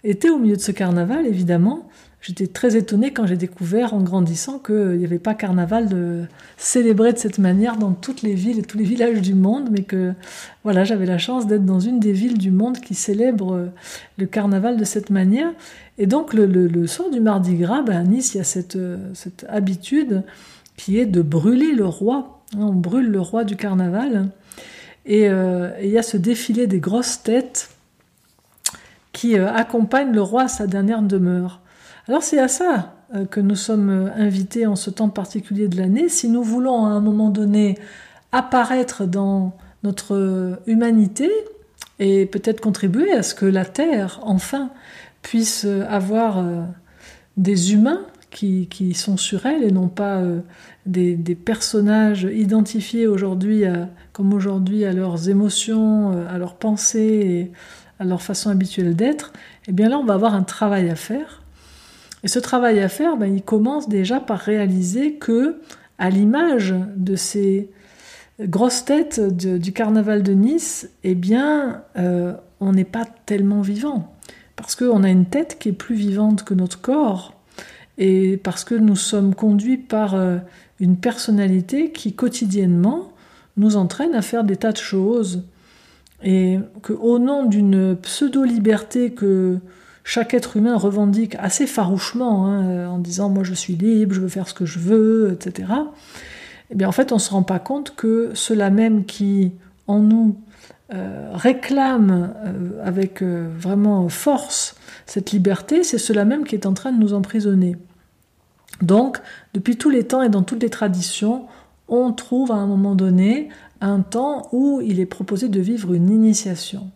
été 0.02 0.30
au 0.30 0.38
milieu 0.38 0.56
de 0.56 0.60
ce 0.60 0.72
carnaval, 0.72 1.26
évidemment, 1.26 1.88
J'étais 2.22 2.46
très 2.46 2.76
étonnée 2.76 3.12
quand 3.12 3.26
j'ai 3.26 3.36
découvert 3.36 3.94
en 3.94 4.00
grandissant 4.00 4.60
qu'il 4.60 4.96
n'y 4.96 5.04
avait 5.04 5.18
pas 5.18 5.34
carnaval 5.34 6.28
célébré 6.56 7.12
de 7.12 7.18
cette 7.18 7.38
manière 7.38 7.76
dans 7.76 7.92
toutes 7.92 8.22
les 8.22 8.34
villes 8.34 8.60
et 8.60 8.62
tous 8.62 8.78
les 8.78 8.84
villages 8.84 9.20
du 9.20 9.34
monde, 9.34 9.68
mais 9.72 9.82
que 9.82 10.14
voilà, 10.62 10.84
j'avais 10.84 11.06
la 11.06 11.18
chance 11.18 11.48
d'être 11.48 11.64
dans 11.64 11.80
une 11.80 11.98
des 11.98 12.12
villes 12.12 12.38
du 12.38 12.52
monde 12.52 12.78
qui 12.78 12.94
célèbre 12.94 13.54
euh, 13.54 13.66
le 14.18 14.26
carnaval 14.26 14.76
de 14.76 14.84
cette 14.84 15.10
manière. 15.10 15.52
Et 15.98 16.06
donc 16.06 16.32
le, 16.32 16.46
le, 16.46 16.86
soir 16.86 17.10
du 17.10 17.20
Mardi 17.20 17.56
Gras, 17.56 17.82
ben, 17.82 17.96
à 17.96 18.02
Nice, 18.04 18.34
il 18.34 18.38
y 18.38 18.40
a 18.40 18.44
cette, 18.44 18.76
euh, 18.76 18.98
cette 19.14 19.44
habitude 19.48 20.22
qui 20.76 20.98
est 20.98 21.06
de 21.06 21.22
brûler 21.22 21.72
le 21.72 21.86
roi. 21.86 22.42
Hein, 22.54 22.60
on 22.60 22.72
brûle 22.72 23.10
le 23.10 23.20
roi 23.20 23.42
du 23.42 23.56
carnaval. 23.56 24.30
Euh, 25.08 25.72
et, 25.78 25.86
il 25.86 25.90
y 25.90 25.98
a 25.98 26.02
ce 26.02 26.16
défilé 26.16 26.68
des 26.68 26.78
grosses 26.78 27.22
têtes 27.22 27.70
qui 29.12 29.36
accompagne 29.36 30.12
le 30.12 30.22
roi 30.22 30.44
à 30.44 30.48
sa 30.48 30.66
dernière 30.66 31.02
demeure. 31.02 31.61
Alors 32.08 32.24
c'est 32.24 32.40
à 32.40 32.48
ça 32.48 32.94
euh, 33.14 33.26
que 33.26 33.38
nous 33.38 33.54
sommes 33.54 33.90
euh, 33.90 34.10
invités 34.16 34.66
en 34.66 34.74
ce 34.74 34.90
temps 34.90 35.08
particulier 35.08 35.68
de 35.68 35.76
l'année. 35.76 36.08
Si 36.08 36.28
nous 36.28 36.42
voulons 36.42 36.84
à 36.84 36.90
un 36.90 37.00
moment 37.00 37.30
donné 37.30 37.78
apparaître 38.32 39.04
dans 39.06 39.56
notre 39.84 40.16
euh, 40.16 40.56
humanité 40.66 41.30
et 42.00 42.26
peut-être 42.26 42.60
contribuer 42.60 43.12
à 43.12 43.22
ce 43.22 43.34
que 43.36 43.46
la 43.46 43.64
Terre, 43.64 44.18
enfin, 44.22 44.70
puisse 45.20 45.64
avoir 45.64 46.44
des 47.36 47.74
humains 47.74 48.00
qui, 48.30 48.94
sont 48.94 49.16
sur 49.16 49.46
elle 49.46 49.62
et 49.62 49.70
non 49.70 49.86
pas 49.86 50.20
des, 50.84 51.16
personnages 51.36 52.24
identifiés 52.24 53.06
aujourd'hui 53.06 53.62
comme 54.12 54.32
aujourd'hui 54.32 54.84
à 54.84 54.92
leurs 54.92 55.28
émotions, 55.28 56.26
à 56.28 56.38
leurs 56.38 56.56
pensées 56.56 56.98
et 57.00 57.52
à 58.00 58.04
leur 58.04 58.20
façon 58.20 58.50
habituelle 58.50 58.96
d'être, 58.96 59.32
eh 59.68 59.72
bien 59.72 59.88
là 59.88 59.98
on 59.98 60.04
va 60.04 60.14
avoir 60.14 60.34
un 60.34 60.42
travail 60.42 60.90
à 60.90 60.96
faire 60.96 61.41
et 62.24 62.28
ce 62.28 62.38
travail 62.38 62.80
à 62.80 62.88
faire, 62.88 63.16
ben, 63.16 63.34
il 63.34 63.42
commence 63.42 63.88
déjà 63.88 64.20
par 64.20 64.38
réaliser 64.38 65.14
que, 65.14 65.60
à 65.98 66.10
l'image 66.10 66.74
de 66.96 67.16
ces 67.16 67.68
grosses 68.40 68.84
têtes 68.84 69.20
du 69.20 69.72
carnaval 69.72 70.22
de 70.22 70.32
Nice, 70.32 70.90
eh 71.04 71.14
bien, 71.14 71.82
euh, 71.96 72.34
on 72.60 72.72
n'est 72.72 72.84
pas 72.84 73.04
tellement 73.26 73.60
vivant. 73.60 74.12
Parce 74.56 74.76
qu'on 74.76 75.02
a 75.02 75.10
une 75.10 75.26
tête 75.26 75.56
qui 75.58 75.70
est 75.70 75.72
plus 75.72 75.96
vivante 75.96 76.44
que 76.44 76.54
notre 76.54 76.80
corps, 76.80 77.34
et 77.98 78.36
parce 78.36 78.64
que 78.64 78.74
nous 78.74 78.96
sommes 78.96 79.34
conduits 79.34 79.76
par 79.76 80.14
euh, 80.14 80.38
une 80.80 80.96
personnalité 80.96 81.90
qui 81.90 82.14
quotidiennement 82.14 83.12
nous 83.56 83.76
entraîne 83.76 84.14
à 84.14 84.22
faire 84.22 84.44
des 84.44 84.56
tas 84.56 84.72
de 84.72 84.78
choses. 84.78 85.44
Et 86.24 86.58
qu'au 86.82 87.18
nom 87.18 87.44
d'une 87.44 87.96
pseudo-liberté 87.96 89.10
que 89.10 89.58
chaque 90.04 90.34
être 90.34 90.56
humain 90.56 90.76
revendique 90.76 91.36
assez 91.38 91.66
farouchement, 91.66 92.46
hein, 92.46 92.88
en 92.88 92.98
disant 92.98 93.28
moi 93.28 93.44
je 93.44 93.54
suis 93.54 93.74
libre, 93.74 94.14
je 94.14 94.20
veux 94.20 94.28
faire 94.28 94.48
ce 94.48 94.54
que 94.54 94.66
je 94.66 94.78
veux, 94.78 95.32
etc. 95.32 95.72
Eh 96.70 96.74
bien 96.74 96.88
en 96.88 96.92
fait 96.92 97.12
on 97.12 97.16
ne 97.16 97.20
se 97.20 97.30
rend 97.30 97.42
pas 97.42 97.58
compte 97.58 97.94
que 97.94 98.30
ceux-là 98.34 98.70
même 98.70 99.04
qui 99.04 99.52
en 99.86 100.00
nous 100.00 100.36
euh, 100.94 101.30
réclament 101.32 102.34
euh, 102.44 102.82
avec 102.84 103.22
euh, 103.22 103.48
vraiment 103.58 104.08
force 104.08 104.76
cette 105.06 105.32
liberté, 105.32 105.84
c'est 105.84 105.98
cela 105.98 106.24
même 106.24 106.44
qui 106.44 106.54
est 106.54 106.66
en 106.66 106.74
train 106.74 106.92
de 106.92 106.98
nous 106.98 107.14
emprisonner. 107.14 107.76
Donc 108.82 109.18
depuis 109.54 109.76
tous 109.76 109.88
les 109.88 110.04
temps 110.04 110.22
et 110.22 110.28
dans 110.28 110.42
toutes 110.42 110.62
les 110.62 110.70
traditions, 110.70 111.46
on 111.88 112.12
trouve 112.12 112.52
à 112.52 112.56
un 112.56 112.66
moment 112.66 112.94
donné 112.94 113.48
un 113.80 114.00
temps 114.00 114.48
où 114.52 114.80
il 114.82 115.00
est 115.00 115.06
proposé 115.06 115.48
de 115.48 115.60
vivre 115.60 115.94
une 115.94 116.10
initiation. 116.10 116.90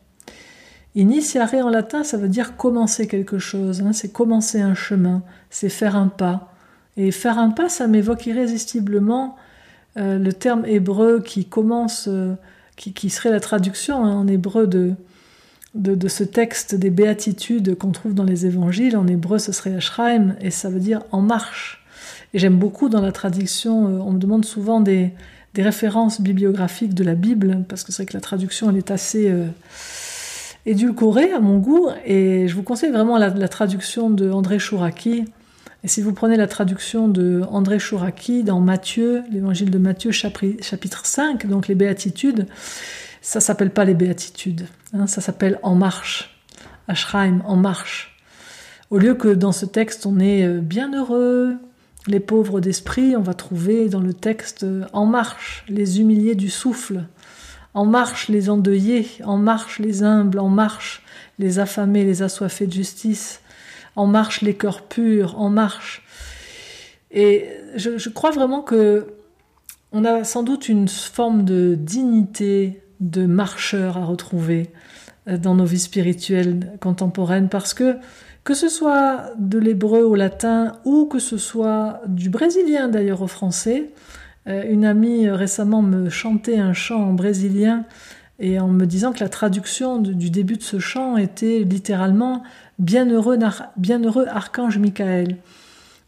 Initiare 0.96 1.52
en 1.56 1.68
latin, 1.68 2.04
ça 2.04 2.16
veut 2.16 2.28
dire 2.28 2.56
commencer 2.56 3.06
quelque 3.06 3.38
chose, 3.38 3.82
hein. 3.82 3.92
c'est 3.92 4.10
commencer 4.10 4.62
un 4.62 4.74
chemin, 4.74 5.22
c'est 5.50 5.68
faire 5.68 5.94
un 5.94 6.08
pas. 6.08 6.54
Et 6.96 7.10
faire 7.10 7.38
un 7.38 7.50
pas, 7.50 7.68
ça 7.68 7.86
m'évoque 7.86 8.24
irrésistiblement 8.24 9.36
euh, 9.98 10.18
le 10.18 10.32
terme 10.32 10.64
hébreu 10.64 11.20
qui 11.20 11.44
commence, 11.44 12.08
euh, 12.08 12.34
qui, 12.76 13.10
serait 13.10 13.30
la 13.30 13.40
traduction 13.40 14.02
hein, 14.06 14.14
en 14.14 14.26
hébreu 14.26 14.66
de, 14.66 14.94
de, 15.74 16.08
ce 16.08 16.24
texte 16.24 16.74
des 16.74 16.88
béatitudes 16.88 17.76
qu'on 17.76 17.92
trouve 17.92 18.14
dans 18.14 18.24
les 18.24 18.46
évangiles. 18.46 18.96
En 18.96 19.06
hébreu, 19.06 19.38
ce 19.38 19.52
serait 19.52 19.74
Ashraim, 19.74 20.34
et 20.40 20.50
ça 20.50 20.70
veut 20.70 20.80
dire 20.80 21.02
en 21.12 21.20
marche. 21.20 21.84
Et 22.32 22.38
j'aime 22.38 22.56
beaucoup 22.56 22.88
dans 22.88 23.02
la 23.02 23.12
traduction, 23.12 23.86
euh, 23.86 23.98
on 23.98 24.12
me 24.12 24.18
demande 24.18 24.46
souvent 24.46 24.80
des, 24.80 25.12
références 25.58 26.20
bibliographiques 26.20 26.92
de 26.92 27.02
la 27.02 27.14
Bible, 27.14 27.64
parce 27.66 27.82
que 27.82 27.90
c'est 27.90 28.02
vrai 28.02 28.10
que 28.10 28.16
la 28.16 28.20
traduction, 28.20 28.68
elle 28.68 28.76
est 28.76 28.90
assez 28.90 29.30
édulcoré 30.66 31.32
à 31.32 31.40
mon 31.40 31.58
goût, 31.58 31.88
et 32.04 32.48
je 32.48 32.54
vous 32.54 32.64
conseille 32.64 32.90
vraiment 32.90 33.16
la, 33.16 33.48
traduction 33.48 34.10
de 34.10 34.30
André 34.30 34.58
Chouraki. 34.58 35.24
Et 35.84 35.88
si 35.88 36.02
vous 36.02 36.12
prenez 36.12 36.36
la 36.36 36.48
traduction 36.48 37.06
de 37.06 37.42
André 37.48 37.78
Chouraki 37.78 38.42
dans 38.42 38.60
Matthieu, 38.60 39.22
l'évangile 39.30 39.70
de 39.70 39.78
Matthieu 39.78 40.10
chapitre 40.10 41.06
5, 41.06 41.46
donc 41.46 41.68
les 41.68 41.76
béatitudes, 41.76 42.46
ça 43.22 43.38
s'appelle 43.40 43.70
pas 43.70 43.84
les 43.84 43.94
béatitudes, 43.94 44.66
hein, 44.92 45.06
ça 45.06 45.20
s'appelle 45.20 45.60
En 45.62 45.76
marche, 45.76 46.36
Ashraim, 46.88 47.40
En 47.46 47.56
marche. 47.56 48.16
Au 48.90 48.98
lieu 48.98 49.14
que 49.14 49.28
dans 49.28 49.52
ce 49.52 49.66
texte 49.66 50.06
on 50.06 50.18
est 50.18 50.46
euh, 50.46 50.60
bien 50.60 50.92
heureux, 50.92 51.56
les 52.06 52.20
pauvres 52.20 52.60
d'esprit, 52.60 53.16
on 53.16 53.22
va 53.22 53.34
trouver 53.34 53.88
dans 53.88 54.00
le 54.00 54.14
texte 54.14 54.64
En 54.92 55.06
marche, 55.06 55.64
les 55.68 56.00
humiliés 56.00 56.36
du 56.36 56.50
souffle, 56.50 57.04
En 57.76 57.84
marche, 57.84 58.28
les 58.28 58.48
endeuillés, 58.48 59.06
En 59.22 59.36
marche, 59.36 59.80
les 59.80 60.02
humbles, 60.02 60.38
En 60.38 60.48
marche, 60.48 61.02
les 61.38 61.58
affamés, 61.58 62.04
les 62.04 62.22
assoiffés 62.22 62.66
de 62.66 62.72
justice, 62.72 63.42
En 63.96 64.06
marche, 64.06 64.40
les 64.40 64.54
cœurs 64.54 64.80
purs, 64.80 65.38
En 65.38 65.50
marche. 65.50 66.02
Et 67.10 67.46
je, 67.74 68.08
crois 68.08 68.30
vraiment 68.30 68.62
que 68.62 69.08
on 69.92 70.06
a 70.06 70.24
sans 70.24 70.42
doute 70.42 70.70
une 70.70 70.88
forme 70.88 71.44
de 71.44 71.76
dignité 71.78 72.82
de 73.00 73.26
marcheur 73.26 73.98
à 73.98 74.06
retrouver 74.06 74.70
euh, 75.28 75.36
dans 75.36 75.54
nos 75.54 75.66
vies 75.66 75.78
spirituelles 75.78 76.78
contemporaines 76.80 77.50
parce 77.50 77.74
que 77.74 77.96
que 78.42 78.54
ce 78.54 78.70
soit 78.70 79.32
de 79.38 79.58
l'hébreu 79.58 80.02
au 80.02 80.14
latin 80.14 80.72
ou 80.86 81.04
que 81.04 81.18
ce 81.18 81.36
soit 81.36 82.00
du 82.06 82.30
brésilien 82.30 82.88
d'ailleurs 82.88 83.20
au 83.20 83.26
français, 83.26 83.90
une 84.46 84.84
amie 84.84 85.28
récemment 85.28 85.82
me 85.82 86.08
chantait 86.08 86.58
un 86.58 86.72
chant 86.72 87.02
en 87.02 87.12
brésilien 87.12 87.84
et 88.38 88.60
en 88.60 88.68
me 88.68 88.84
disant 88.84 89.12
que 89.12 89.20
la 89.20 89.28
traduction 89.28 89.98
du 89.98 90.30
début 90.30 90.56
de 90.56 90.62
ce 90.62 90.78
chant 90.78 91.16
était 91.16 91.60
littéralement 91.60 92.42
Bienheureux, 92.78 93.38
bienheureux 93.78 94.26
archange 94.28 94.78
Michael. 94.78 95.38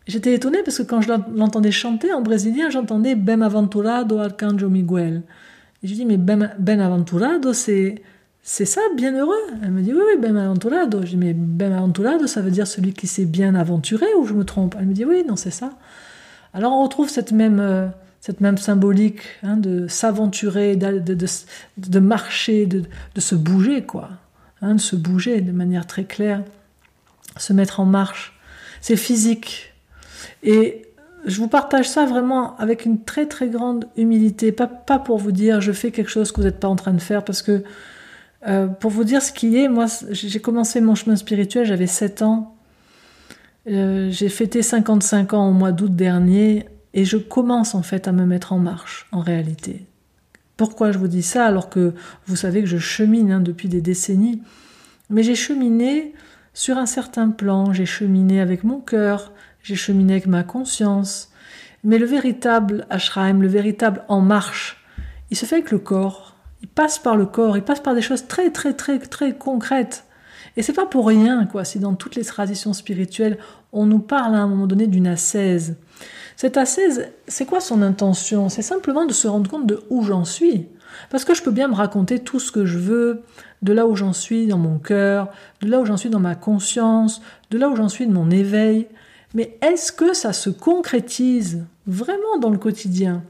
J'étais 0.06 0.34
étonnée 0.34 0.62
parce 0.64 0.78
que 0.78 0.82
quand 0.82 1.00
je 1.00 1.08
l'entendais 1.34 1.70
chanter 1.70 2.12
en 2.12 2.20
brésilien, 2.20 2.68
j'entendais 2.68 3.14
Ben 3.14 3.42
aventurado 3.42 4.18
arcanjo 4.18 4.68
Miguel. 4.68 5.22
Et 5.82 5.88
je 5.88 5.94
dis 5.94 6.04
mais 6.04 6.18
Ben, 6.18 6.50
ben 6.58 6.80
aventurado, 6.80 7.52
c'est 7.52 8.02
c'est 8.42 8.64
ça, 8.64 8.80
bienheureux? 8.96 9.34
Elle 9.62 9.72
me 9.72 9.82
dit, 9.82 9.92
oui, 9.92 10.00
oui, 10.06 10.18
ben 10.18 10.34
aventurado. 10.36 11.02
Je 11.02 11.08
dis, 11.08 11.16
mais 11.18 11.34
ben 11.34 11.70
aventurado, 11.70 12.26
ça 12.26 12.40
veut 12.40 12.50
dire 12.50 12.66
celui 12.66 12.94
qui 12.94 13.06
s'est 13.06 13.26
bien 13.26 13.54
aventuré 13.54 14.06
ou 14.18 14.24
je 14.24 14.32
me 14.32 14.44
trompe? 14.44 14.74
Elle 14.78 14.86
me 14.86 14.94
dit, 14.94 15.04
oui, 15.04 15.22
non, 15.28 15.36
c'est 15.36 15.50
ça. 15.50 15.72
Alors 16.54 16.72
on 16.72 16.82
retrouve 16.82 17.10
cette 17.10 17.32
même, 17.32 17.60
euh, 17.60 17.88
cette 18.20 18.40
même 18.40 18.58
symbolique 18.58 19.20
hein, 19.42 19.56
de 19.56 19.86
s'aventurer, 19.88 20.76
de, 20.76 20.98
de, 20.98 21.26
de, 21.76 21.98
marcher, 22.00 22.66
de, 22.66 22.84
se 23.18 23.34
bouger, 23.34 23.82
quoi. 23.82 24.10
Hein, 24.60 24.74
de 24.74 24.80
se 24.80 24.96
bouger 24.96 25.40
de 25.40 25.52
manière 25.52 25.86
très 25.86 26.04
claire, 26.04 26.42
se 27.36 27.52
mettre 27.52 27.80
en 27.80 27.84
marche. 27.84 28.38
C'est 28.80 28.96
physique. 28.96 29.72
Et 30.42 30.82
je 31.26 31.38
vous 31.38 31.48
partage 31.48 31.88
ça 31.88 32.06
vraiment 32.06 32.56
avec 32.56 32.84
une 32.84 33.02
très 33.02 33.26
très 33.26 33.48
grande 33.48 33.86
humilité, 33.96 34.52
pas, 34.52 34.66
pas 34.66 34.98
pour 34.98 35.18
vous 35.18 35.32
dire 35.32 35.60
je 35.60 35.72
fais 35.72 35.90
quelque 35.90 36.10
chose 36.10 36.32
que 36.32 36.40
vous 36.40 36.46
n'êtes 36.46 36.60
pas 36.60 36.68
en 36.68 36.76
train 36.76 36.92
de 36.92 37.00
faire, 37.00 37.24
parce 37.24 37.42
que 37.42 37.62
euh, 38.46 38.66
pour 38.66 38.90
vous 38.90 39.04
dire 39.04 39.22
ce 39.22 39.32
qui 39.32 39.56
est, 39.56 39.68
moi, 39.68 39.86
j'ai 40.10 40.40
commencé 40.40 40.80
mon 40.80 40.94
chemin 40.94 41.16
spirituel, 41.16 41.66
j'avais 41.66 41.86
7 41.86 42.22
ans. 42.22 42.54
Euh, 43.68 44.10
j'ai 44.10 44.28
fêté 44.28 44.62
55 44.62 45.34
ans 45.34 45.48
au 45.48 45.52
mois 45.52 45.72
d'août 45.72 45.94
dernier 45.94 46.66
et 46.94 47.04
je 47.04 47.16
commence 47.16 47.74
en 47.74 47.82
fait 47.82 48.08
à 48.08 48.12
me 48.12 48.24
mettre 48.24 48.52
en 48.52 48.58
marche, 48.58 49.06
en 49.12 49.20
réalité. 49.20 49.86
Pourquoi 50.56 50.92
je 50.92 50.98
vous 50.98 51.08
dis 51.08 51.22
ça 51.22 51.46
alors 51.46 51.70
que 51.70 51.94
vous 52.26 52.36
savez 52.36 52.62
que 52.62 52.68
je 52.68 52.78
chemine 52.78 53.32
hein, 53.32 53.40
depuis 53.40 53.68
des 53.68 53.80
décennies? 53.80 54.42
Mais 55.10 55.22
j'ai 55.22 55.36
cheminé 55.36 56.14
sur 56.54 56.76
un 56.78 56.86
certain 56.86 57.30
plan, 57.30 57.72
j'ai 57.72 57.86
cheminé 57.86 58.40
avec 58.40 58.64
mon 58.64 58.80
cœur, 58.80 59.32
j'ai 59.62 59.76
cheminé 59.76 60.14
avec 60.14 60.26
ma 60.26 60.42
conscience. 60.42 61.30
Mais 61.84 61.98
le 61.98 62.06
véritable 62.06 62.86
ashram, 62.90 63.40
le 63.40 63.48
véritable 63.48 64.02
en 64.08 64.20
marche, 64.20 64.84
il 65.30 65.36
se 65.36 65.46
fait 65.46 65.56
avec 65.56 65.70
le 65.70 65.78
corps 65.78 66.28
il 66.62 66.68
passe 66.68 66.98
par 66.98 67.16
le 67.16 67.26
corps, 67.26 67.56
il 67.56 67.62
passe 67.62 67.80
par 67.80 67.94
des 67.94 68.02
choses 68.02 68.26
très 68.26 68.50
très 68.50 68.72
très 68.74 68.98
très 68.98 69.36
concrètes. 69.36 70.04
Et 70.56 70.62
c'est 70.62 70.72
pas 70.72 70.86
pour 70.86 71.06
rien 71.06 71.46
quoi 71.46 71.64
si 71.64 71.78
dans 71.78 71.94
toutes 71.94 72.16
les 72.16 72.24
traditions 72.24 72.72
spirituelles 72.72 73.38
on 73.72 73.86
nous 73.86 73.98
parle 73.98 74.34
à 74.34 74.38
un 74.38 74.48
moment 74.48 74.66
donné 74.66 74.86
d'une 74.86 75.06
ascèse. 75.06 75.76
Cette 76.38 76.56
ascèse, 76.56 77.08
c'est 77.26 77.46
quoi 77.46 77.58
son 77.58 77.82
intention? 77.82 78.48
C'est 78.48 78.62
simplement 78.62 79.06
de 79.06 79.12
se 79.12 79.26
rendre 79.26 79.50
compte 79.50 79.66
de 79.66 79.82
où 79.90 80.04
j'en 80.04 80.24
suis. 80.24 80.68
Parce 81.10 81.24
que 81.24 81.34
je 81.34 81.42
peux 81.42 81.50
bien 81.50 81.66
me 81.66 81.74
raconter 81.74 82.20
tout 82.20 82.38
ce 82.38 82.52
que 82.52 82.64
je 82.64 82.78
veux, 82.78 83.22
de 83.62 83.72
là 83.72 83.88
où 83.88 83.96
j'en 83.96 84.12
suis 84.12 84.46
dans 84.46 84.56
mon 84.56 84.78
cœur, 84.78 85.32
de 85.62 85.68
là 85.68 85.80
où 85.80 85.84
j'en 85.84 85.96
suis 85.96 86.10
dans 86.10 86.20
ma 86.20 86.36
conscience, 86.36 87.22
de 87.50 87.58
là 87.58 87.68
où 87.68 87.74
j'en 87.74 87.88
suis 87.88 88.06
de 88.06 88.12
mon 88.12 88.30
éveil. 88.30 88.86
Mais 89.34 89.58
est-ce 89.62 89.90
que 89.90 90.14
ça 90.14 90.32
se 90.32 90.48
concrétise 90.48 91.64
vraiment 91.88 92.38
dans 92.40 92.50
le 92.50 92.58
quotidien? 92.58 93.24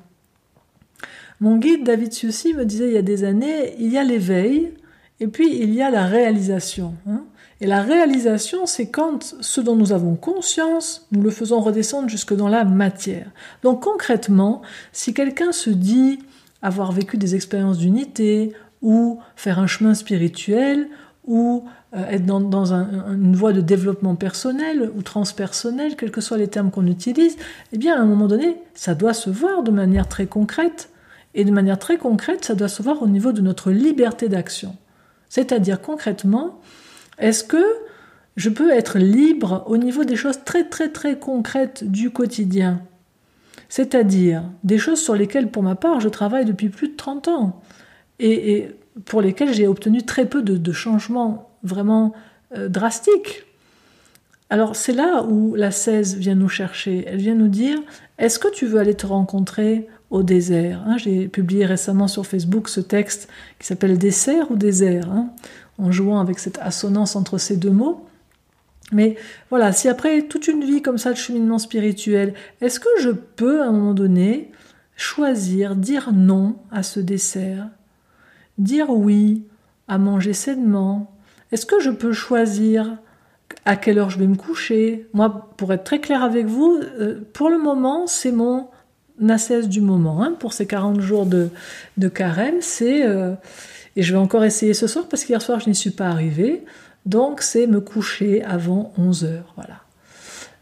Mon 1.40 1.56
guide 1.56 1.84
David 1.84 2.12
Siussi 2.12 2.52
me 2.52 2.66
disait 2.66 2.88
il 2.88 2.94
y 2.94 2.98
a 2.98 3.02
des 3.02 3.24
années, 3.24 3.74
il 3.78 3.90
y 3.90 3.96
a 3.96 4.04
l'éveil 4.04 4.74
et 5.18 5.28
puis 5.28 5.56
il 5.58 5.72
y 5.72 5.80
a 5.80 5.90
la 5.90 6.04
réalisation. 6.04 6.92
Hein. 7.08 7.24
Et 7.60 7.66
la 7.66 7.82
réalisation, 7.82 8.66
c'est 8.66 8.88
quand 8.88 9.34
ce 9.40 9.60
dont 9.60 9.74
nous 9.74 9.92
avons 9.92 10.14
conscience, 10.14 11.06
nous 11.10 11.22
le 11.22 11.30
faisons 11.30 11.60
redescendre 11.60 12.08
jusque 12.08 12.34
dans 12.34 12.48
la 12.48 12.64
matière. 12.64 13.30
Donc 13.62 13.82
concrètement, 13.82 14.62
si 14.92 15.12
quelqu'un 15.12 15.50
se 15.50 15.70
dit 15.70 16.20
avoir 16.62 16.92
vécu 16.92 17.16
des 17.16 17.34
expériences 17.34 17.78
d'unité, 17.78 18.52
ou 18.80 19.18
faire 19.34 19.58
un 19.58 19.66
chemin 19.66 19.94
spirituel, 19.94 20.88
ou 21.26 21.64
euh, 21.94 22.06
être 22.08 22.24
dans, 22.24 22.72
une 22.72 23.34
voie 23.34 23.52
de 23.52 23.60
développement 23.60 24.14
personnel 24.14 24.90
ou 24.94 25.02
transpersonnel, 25.02 25.96
quels 25.96 26.10
que 26.10 26.20
soient 26.20 26.38
les 26.38 26.48
termes 26.48 26.70
qu'on 26.70 26.86
utilise, 26.86 27.36
eh 27.72 27.78
bien 27.78 27.96
à 27.96 28.00
un 28.00 28.06
moment 28.06 28.28
donné, 28.28 28.56
ça 28.74 28.94
doit 28.94 29.14
se 29.14 29.30
voir 29.30 29.62
de 29.62 29.70
manière 29.70 30.08
très 30.08 30.26
concrète 30.26 30.90
et 31.34 31.44
de 31.44 31.50
manière 31.50 31.78
très 31.78 31.98
concrète, 31.98 32.44
ça 32.44 32.54
doit 32.54 32.68
se 32.68 32.82
voir 32.82 33.02
au 33.02 33.06
niveau 33.06 33.32
de 33.32 33.40
notre 33.40 33.70
liberté 33.70 34.28
d'action. 34.28 34.76
C'est-à-dire 35.28 35.80
concrètement, 35.80 36.60
est-ce 37.18 37.44
que 37.44 37.64
je 38.36 38.50
peux 38.50 38.70
être 38.70 38.98
libre 38.98 39.64
au 39.66 39.76
niveau 39.76 40.04
des 40.04 40.16
choses 40.16 40.44
très 40.44 40.64
très 40.64 40.90
très 40.90 41.18
concrètes 41.18 41.84
du 41.84 42.10
quotidien? 42.10 42.82
C'est-à-dire 43.68 44.44
des 44.64 44.78
choses 44.78 45.00
sur 45.00 45.14
lesquelles, 45.14 45.50
pour 45.50 45.62
ma 45.62 45.74
part, 45.74 46.00
je 46.00 46.08
travaille 46.08 46.44
depuis 46.44 46.68
plus 46.68 46.88
de 46.88 46.96
30 46.96 47.28
ans 47.28 47.60
et, 48.18 48.68
pour 49.04 49.20
lesquelles 49.20 49.52
j'ai 49.52 49.66
obtenu 49.66 50.02
très 50.02 50.26
peu 50.26 50.42
de, 50.42 50.72
changements 50.72 51.50
vraiment 51.62 52.14
euh, 52.56 52.68
drastiques. 52.68 53.44
Alors 54.50 54.76
c'est 54.76 54.94
là 54.94 55.24
où 55.24 55.54
la 55.54 55.70
16 55.70 56.16
vient 56.16 56.34
nous 56.34 56.48
chercher. 56.48 57.04
Elle 57.06 57.18
vient 57.18 57.34
nous 57.34 57.48
dire, 57.48 57.78
est-ce 58.18 58.38
que 58.38 58.48
tu 58.48 58.66
veux 58.66 58.80
aller 58.80 58.94
te 58.94 59.06
rencontrer 59.06 59.86
au 60.10 60.22
désert. 60.22 60.82
Hein. 60.86 60.96
J'ai 60.98 61.28
publié 61.28 61.66
récemment 61.66 62.08
sur 62.08 62.26
Facebook 62.26 62.68
ce 62.68 62.80
texte 62.80 63.28
qui 63.58 63.66
s'appelle 63.66 63.98
Dessert 63.98 64.50
ou 64.50 64.56
désert, 64.56 65.10
hein, 65.10 65.30
en 65.78 65.92
jouant 65.92 66.20
avec 66.20 66.38
cette 66.38 66.58
assonance 66.58 67.16
entre 67.16 67.38
ces 67.38 67.56
deux 67.56 67.70
mots. 67.70 68.06
Mais 68.90 69.16
voilà, 69.50 69.72
si 69.72 69.88
après 69.88 70.22
toute 70.22 70.48
une 70.48 70.64
vie 70.64 70.80
comme 70.80 70.98
ça 70.98 71.12
de 71.12 71.18
cheminement 71.18 71.58
spirituel, 71.58 72.34
est-ce 72.60 72.80
que 72.80 72.88
je 73.00 73.10
peux 73.10 73.60
à 73.60 73.66
un 73.66 73.72
moment 73.72 73.94
donné 73.94 74.50
choisir, 74.96 75.76
dire 75.76 76.10
non 76.12 76.56
à 76.70 76.82
ce 76.82 77.00
dessert, 77.00 77.68
dire 78.56 78.90
oui 78.90 79.44
à 79.88 79.98
manger 79.98 80.32
sainement? 80.32 81.14
Est-ce 81.52 81.66
que 81.66 81.80
je 81.80 81.90
peux 81.90 82.12
choisir 82.12 82.96
à 83.66 83.76
quelle 83.76 83.98
heure 83.98 84.10
je 84.10 84.18
vais 84.18 84.26
me 84.26 84.36
coucher? 84.36 85.06
Moi, 85.12 85.50
pour 85.58 85.72
être 85.72 85.84
très 85.84 86.00
clair 86.00 86.22
avec 86.22 86.46
vous, 86.46 86.80
euh, 86.82 87.20
pour 87.34 87.50
le 87.50 87.58
moment, 87.58 88.06
c'est 88.06 88.32
mon 88.32 88.68
cesse 89.38 89.68
du 89.68 89.80
moment 89.80 90.22
hein, 90.22 90.34
pour 90.38 90.52
ces 90.52 90.66
40 90.66 91.00
jours 91.00 91.26
de, 91.26 91.48
de 91.96 92.08
carême, 92.08 92.56
c'est, 92.60 93.06
euh, 93.06 93.34
et 93.96 94.02
je 94.02 94.12
vais 94.12 94.18
encore 94.18 94.44
essayer 94.44 94.74
ce 94.74 94.86
soir 94.86 95.06
parce 95.08 95.24
qu'hier 95.24 95.42
soir 95.42 95.60
je 95.60 95.68
n'y 95.68 95.74
suis 95.74 95.90
pas 95.90 96.06
arrivée, 96.06 96.64
donc 97.06 97.42
c'est 97.42 97.66
me 97.66 97.80
coucher 97.80 98.42
avant 98.44 98.92
11 98.98 99.24
heures, 99.24 99.52
voilà. 99.56 99.82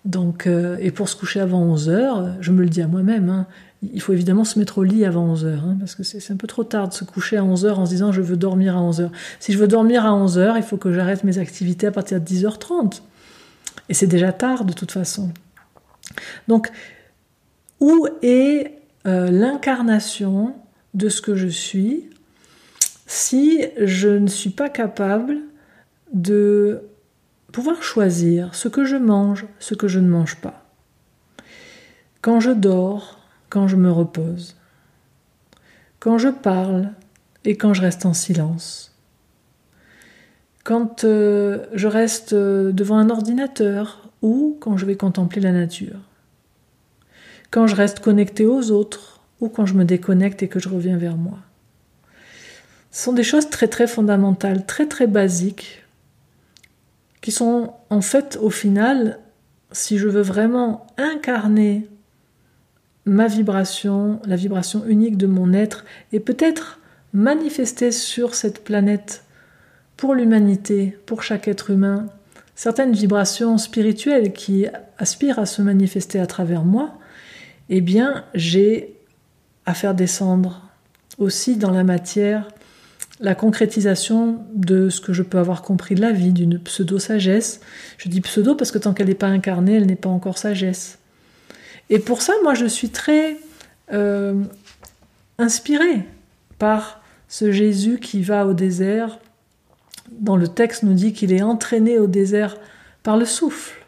Donc, 0.05 0.47
euh, 0.47 0.77
et 0.81 0.93
pour 0.93 1.09
se 1.09 1.17
coucher 1.17 1.41
avant 1.41 1.63
11 1.63 1.89
heures, 1.89 2.35
je 2.41 2.53
me 2.53 2.63
le 2.63 2.69
dis 2.69 2.81
à 2.81 2.87
moi-même, 2.87 3.29
hein, 3.29 3.47
il 3.83 4.01
faut 4.01 4.13
évidemment 4.13 4.45
se 4.45 4.59
mettre 4.59 4.79
au 4.79 4.85
lit 4.85 5.05
avant 5.05 5.25
11 5.25 5.45
heures, 5.45 5.65
hein, 5.65 5.77
parce 5.79 5.95
que 5.95 6.03
c'est 6.03 6.33
un 6.33 6.37
peu 6.37 6.47
trop 6.47 6.65
tard 6.65 6.89
de 6.89 6.95
se 6.95 7.05
coucher 7.05 7.37
à 7.37 7.45
11 7.45 7.67
heures 7.67 7.79
en 7.79 7.87
se 7.87 7.91
disant 7.91 8.13
je 8.13 8.23
veux 8.23 8.37
dormir 8.37 8.77
à 8.77 8.81
11 8.81 9.01
heures. 9.01 9.13
Si 9.41 9.53
je 9.53 9.59
veux 9.59 9.69
dormir 9.69 10.07
à 10.07 10.15
11 10.15 10.39
heures, 10.39 10.57
il 10.57 10.63
faut 10.63 10.77
que 10.77 10.93
j'arrête 10.93 11.25
mes 11.25 11.39
activités 11.39 11.89
à 11.89 11.93
partir 11.93 12.21
de 12.21 12.25
10h30. 12.25 13.03
Et 13.89 13.95
c'est 13.95 14.07
déjà 14.07 14.33
tard 14.33 14.65
de 14.65 14.73
toute 14.73 14.93
façon. 14.93 15.31
Donc, 16.49 16.71
où 17.81 18.07
est 18.23 18.73
euh, 19.07 19.31
l'incarnation 19.31 20.55
de 20.95 21.09
ce 21.09 21.21
que 21.21 21.37
je 21.37 21.49
suis 21.49 22.11
si 23.07 23.65
je 23.79 24.09
ne 24.09 24.27
suis 24.27 24.51
pas 24.51 24.69
capable 24.69 25.39
de 26.13 26.83
pouvoir 27.53 27.83
choisir 27.83 28.55
ce 28.55 28.69
que 28.69 28.85
je 28.85 28.97
mange, 28.97 29.47
ce 29.59 29.75
que 29.75 29.89
je 29.89 30.01
ne 30.01 30.09
mange 30.09 30.37
pas? 30.37 30.65
Quand 32.21 32.41
je 32.41 32.51
dors, 32.51 33.21
quand 33.49 33.69
je 33.69 33.77
me 33.77 33.91
repose, 33.91 34.57
quand 36.01 36.19
je 36.19 36.29
parle 36.29 36.91
et 37.45 37.57
quand 37.57 37.75
je 37.75 37.83
reste 37.83 38.07
en 38.07 38.15
silence, 38.15 38.97
quand 40.65 41.05
euh, 41.05 41.65
je 41.75 41.87
reste 41.87 42.33
euh, 42.33 42.73
devant 42.73 42.99
un 42.99 43.09
ordinateur 43.09 44.11
ou 44.23 44.57
quand 44.59 44.77
je 44.77 44.85
vais 44.85 44.97
contempler 44.97 45.41
la 45.41 45.53
nature 45.53 46.01
quand 47.51 47.67
je 47.67 47.77
reste 47.77 48.01
connecté 48.01 48.47
aux 48.47 48.71
autres 48.71 49.21
ou 49.41 49.49
quand 49.49 49.67
je 49.67 49.75
me 49.75 49.85
déconnecte 49.85 50.43
et 50.43 50.49
que 50.49 50.59
je 50.59 50.69
reviens 50.69 50.97
vers 50.97 51.17
moi. 51.17 51.39
Ce 52.91 53.05
sont 53.05 53.13
des 53.13 53.23
choses 53.23 53.51
très 53.51 53.69
très 53.69 53.87
fondamentales, 53.87 54.65
très 54.65 54.87
très 54.87 55.07
basiques, 55.07 55.85
qui 57.21 57.31
sont 57.31 57.75
en 57.91 58.01
fait 58.01 58.39
au 58.41 58.51
final, 58.51 59.19
si 59.73 59.99
je 59.99 60.09
veux 60.09 60.23
vraiment 60.23 60.87
incarner 60.97 61.87
ma 63.05 63.27
vibration, 63.27 64.21
la 64.25 64.37
vibration 64.37 64.85
unique 64.87 65.17
de 65.17 65.27
mon 65.27 65.53
être, 65.53 65.85
et 66.13 66.21
peut-être 66.21 66.81
manifester 67.13 67.93
sur 67.93 68.35
cette 68.35 68.65
planète 68.65 69.25
pour 69.97 70.15
l'humanité, 70.15 70.99
pour 71.07 71.23
chaque 71.23 71.49
être 71.49 71.71
humain, 71.71 72.07
certaines 72.55 72.93
vibrations 72.93 73.59
spirituelles 73.59 74.33
qui 74.33 74.67
aspirent 74.99 75.39
à 75.39 75.47
se 75.47 75.63
manifester 75.63 76.19
à 76.19 76.27
travers 76.27 76.65
moi, 76.65 76.99
eh 77.69 77.81
bien, 77.81 78.25
j'ai 78.35 78.95
à 79.65 79.75
faire 79.75 79.95
descendre 79.95 80.63
aussi 81.19 81.57
dans 81.57 81.71
la 81.71 81.85
matière 81.85 82.49
la 83.19 83.35
concrétisation 83.35 84.45
de 84.55 84.91
ce 84.91 85.01
que 85.01 85.13
je 85.13 85.23
peux 85.23 85.39
avoir 85.39 85.63
compris 85.63 85.95
de 85.95 86.03
la 86.03 86.13
vie, 86.13 86.33
d'une 86.33 86.59
pseudo-sagesse. 86.59 87.61
Je 87.97 88.09
dis 88.09 88.21
pseudo 88.21 88.55
parce 88.55 88.71
que 88.71 88.79
tant 88.79 88.93
qu'elle 88.93 89.09
n'est 89.09 89.15
pas 89.15 89.29
incarnée, 89.29 89.77
elle 89.77 89.87
n'est 89.87 89.97
pas 89.97 90.11
encore 90.11 90.39
sagesse. 90.39 90.99
Et 91.89 91.99
pour 91.99 92.21
ça, 92.21 92.35
moi, 92.43 92.55
je 92.55 92.67
suis 92.67 92.91
très 92.91 93.39
euh, 93.93 94.43
inspirée 95.39 96.05
par 96.59 97.01
ce 97.29 97.53
Jésus 97.53 97.99
qui 97.99 98.23
va 98.23 98.47
au 98.47 98.53
désert. 98.53 99.19
Dans 100.11 100.37
le 100.37 100.49
texte 100.49 100.83
nous 100.83 100.95
dit 100.95 101.13
qu'il 101.13 101.33
est 101.33 101.43
entraîné 101.43 101.99
au 101.99 102.07
désert 102.07 102.57
par 103.03 103.17
le 103.17 103.25
souffle. 103.25 103.86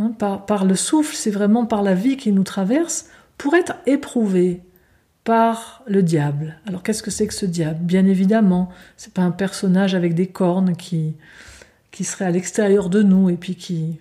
Hein, 0.00 0.12
par, 0.18 0.64
le 0.64 0.76
souffle, 0.76 1.14
c'est 1.14 1.30
vraiment 1.30 1.66
par 1.66 1.82
la 1.82 1.94
vie 1.94 2.16
qui 2.16 2.32
nous 2.32 2.42
traverse 2.42 3.06
pour 3.36 3.54
être 3.54 3.74
éprouvé, 3.84 4.62
par 5.24 5.82
le 5.86 6.02
diable. 6.02 6.56
Alors 6.66 6.82
qu'est-ce 6.82 7.02
que 7.02 7.10
c'est 7.10 7.26
que 7.26 7.34
ce 7.34 7.44
diable? 7.44 7.80
Bien 7.82 8.06
évidemment, 8.06 8.70
c'est 8.96 9.12
pas 9.12 9.22
un 9.22 9.30
personnage 9.30 9.94
avec 9.94 10.14
des 10.14 10.26
cornes 10.26 10.74
qui, 10.74 11.16
qui 11.90 12.04
serait 12.04 12.24
à 12.24 12.30
l'extérieur 12.30 12.88
de 12.88 13.02
nous 13.02 13.28
et 13.28 13.36
puis 13.36 13.56
qui, 13.56 13.98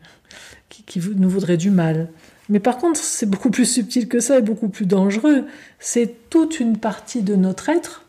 qui, 0.70 1.02
nous 1.18 1.30
voudrait 1.30 1.58
du 1.58 1.70
mal. 1.70 2.08
Mais 2.48 2.62
par 2.62 2.78
contre, 2.78 2.98
c'est 3.02 3.30
beaucoup 3.30 3.52
plus 3.52 3.66
subtil 3.66 4.08
que 4.08 4.22
ça 4.22 4.38
et 4.38 4.42
beaucoup 4.42 4.70
plus 4.70 4.86
dangereux. 4.86 5.48
C'est 5.80 6.30
toute 6.30 6.62
une 6.62 6.78
partie 6.78 7.24
de 7.24 7.36
notre 7.36 7.68
être 7.68 8.06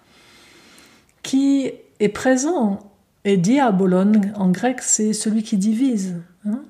qui 1.25 1.73
est 1.99 2.09
présent. 2.09 2.87
Et 3.25 3.37
diabolon, 3.37 4.13
en 4.37 4.51
grec, 4.51 4.81
c'est 4.81 5.13
celui 5.13 5.43
qui 5.43 5.59
divise. 5.59 6.15
Hein. 6.47 6.63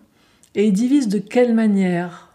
Et 0.55 0.67
il 0.67 0.73
divise 0.73 1.09
de 1.09 1.19
quelle 1.19 1.55
manière? 1.55 2.29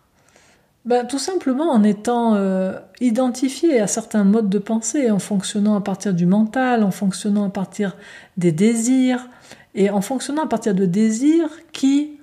Ben, 0.86 1.06
Tout 1.06 1.20
simplement 1.20 1.72
en 1.72 1.84
étant 1.84 2.36
euh, 2.36 2.74
identifié 3.02 3.80
à 3.80 3.88
certains 3.88 4.24
modes 4.24 4.50
de 4.50 4.60
pensée, 4.60 5.10
en 5.10 5.20
fonctionnant 5.20 5.76
à 5.76 5.82
partir 5.82 6.14
du 6.14 6.26
mental, 6.26 6.84
en 6.84 6.92
fonctionnant 6.92 7.46
à 7.46 7.50
partir 7.50 7.96
des 8.38 8.52
désirs, 8.52 9.28
et 9.74 9.90
en 9.90 10.02
fonctionnant 10.02 10.44
à 10.44 10.48
partir 10.48 10.74
de 10.76 10.86
désirs 10.86 11.50
qui, 11.74 12.20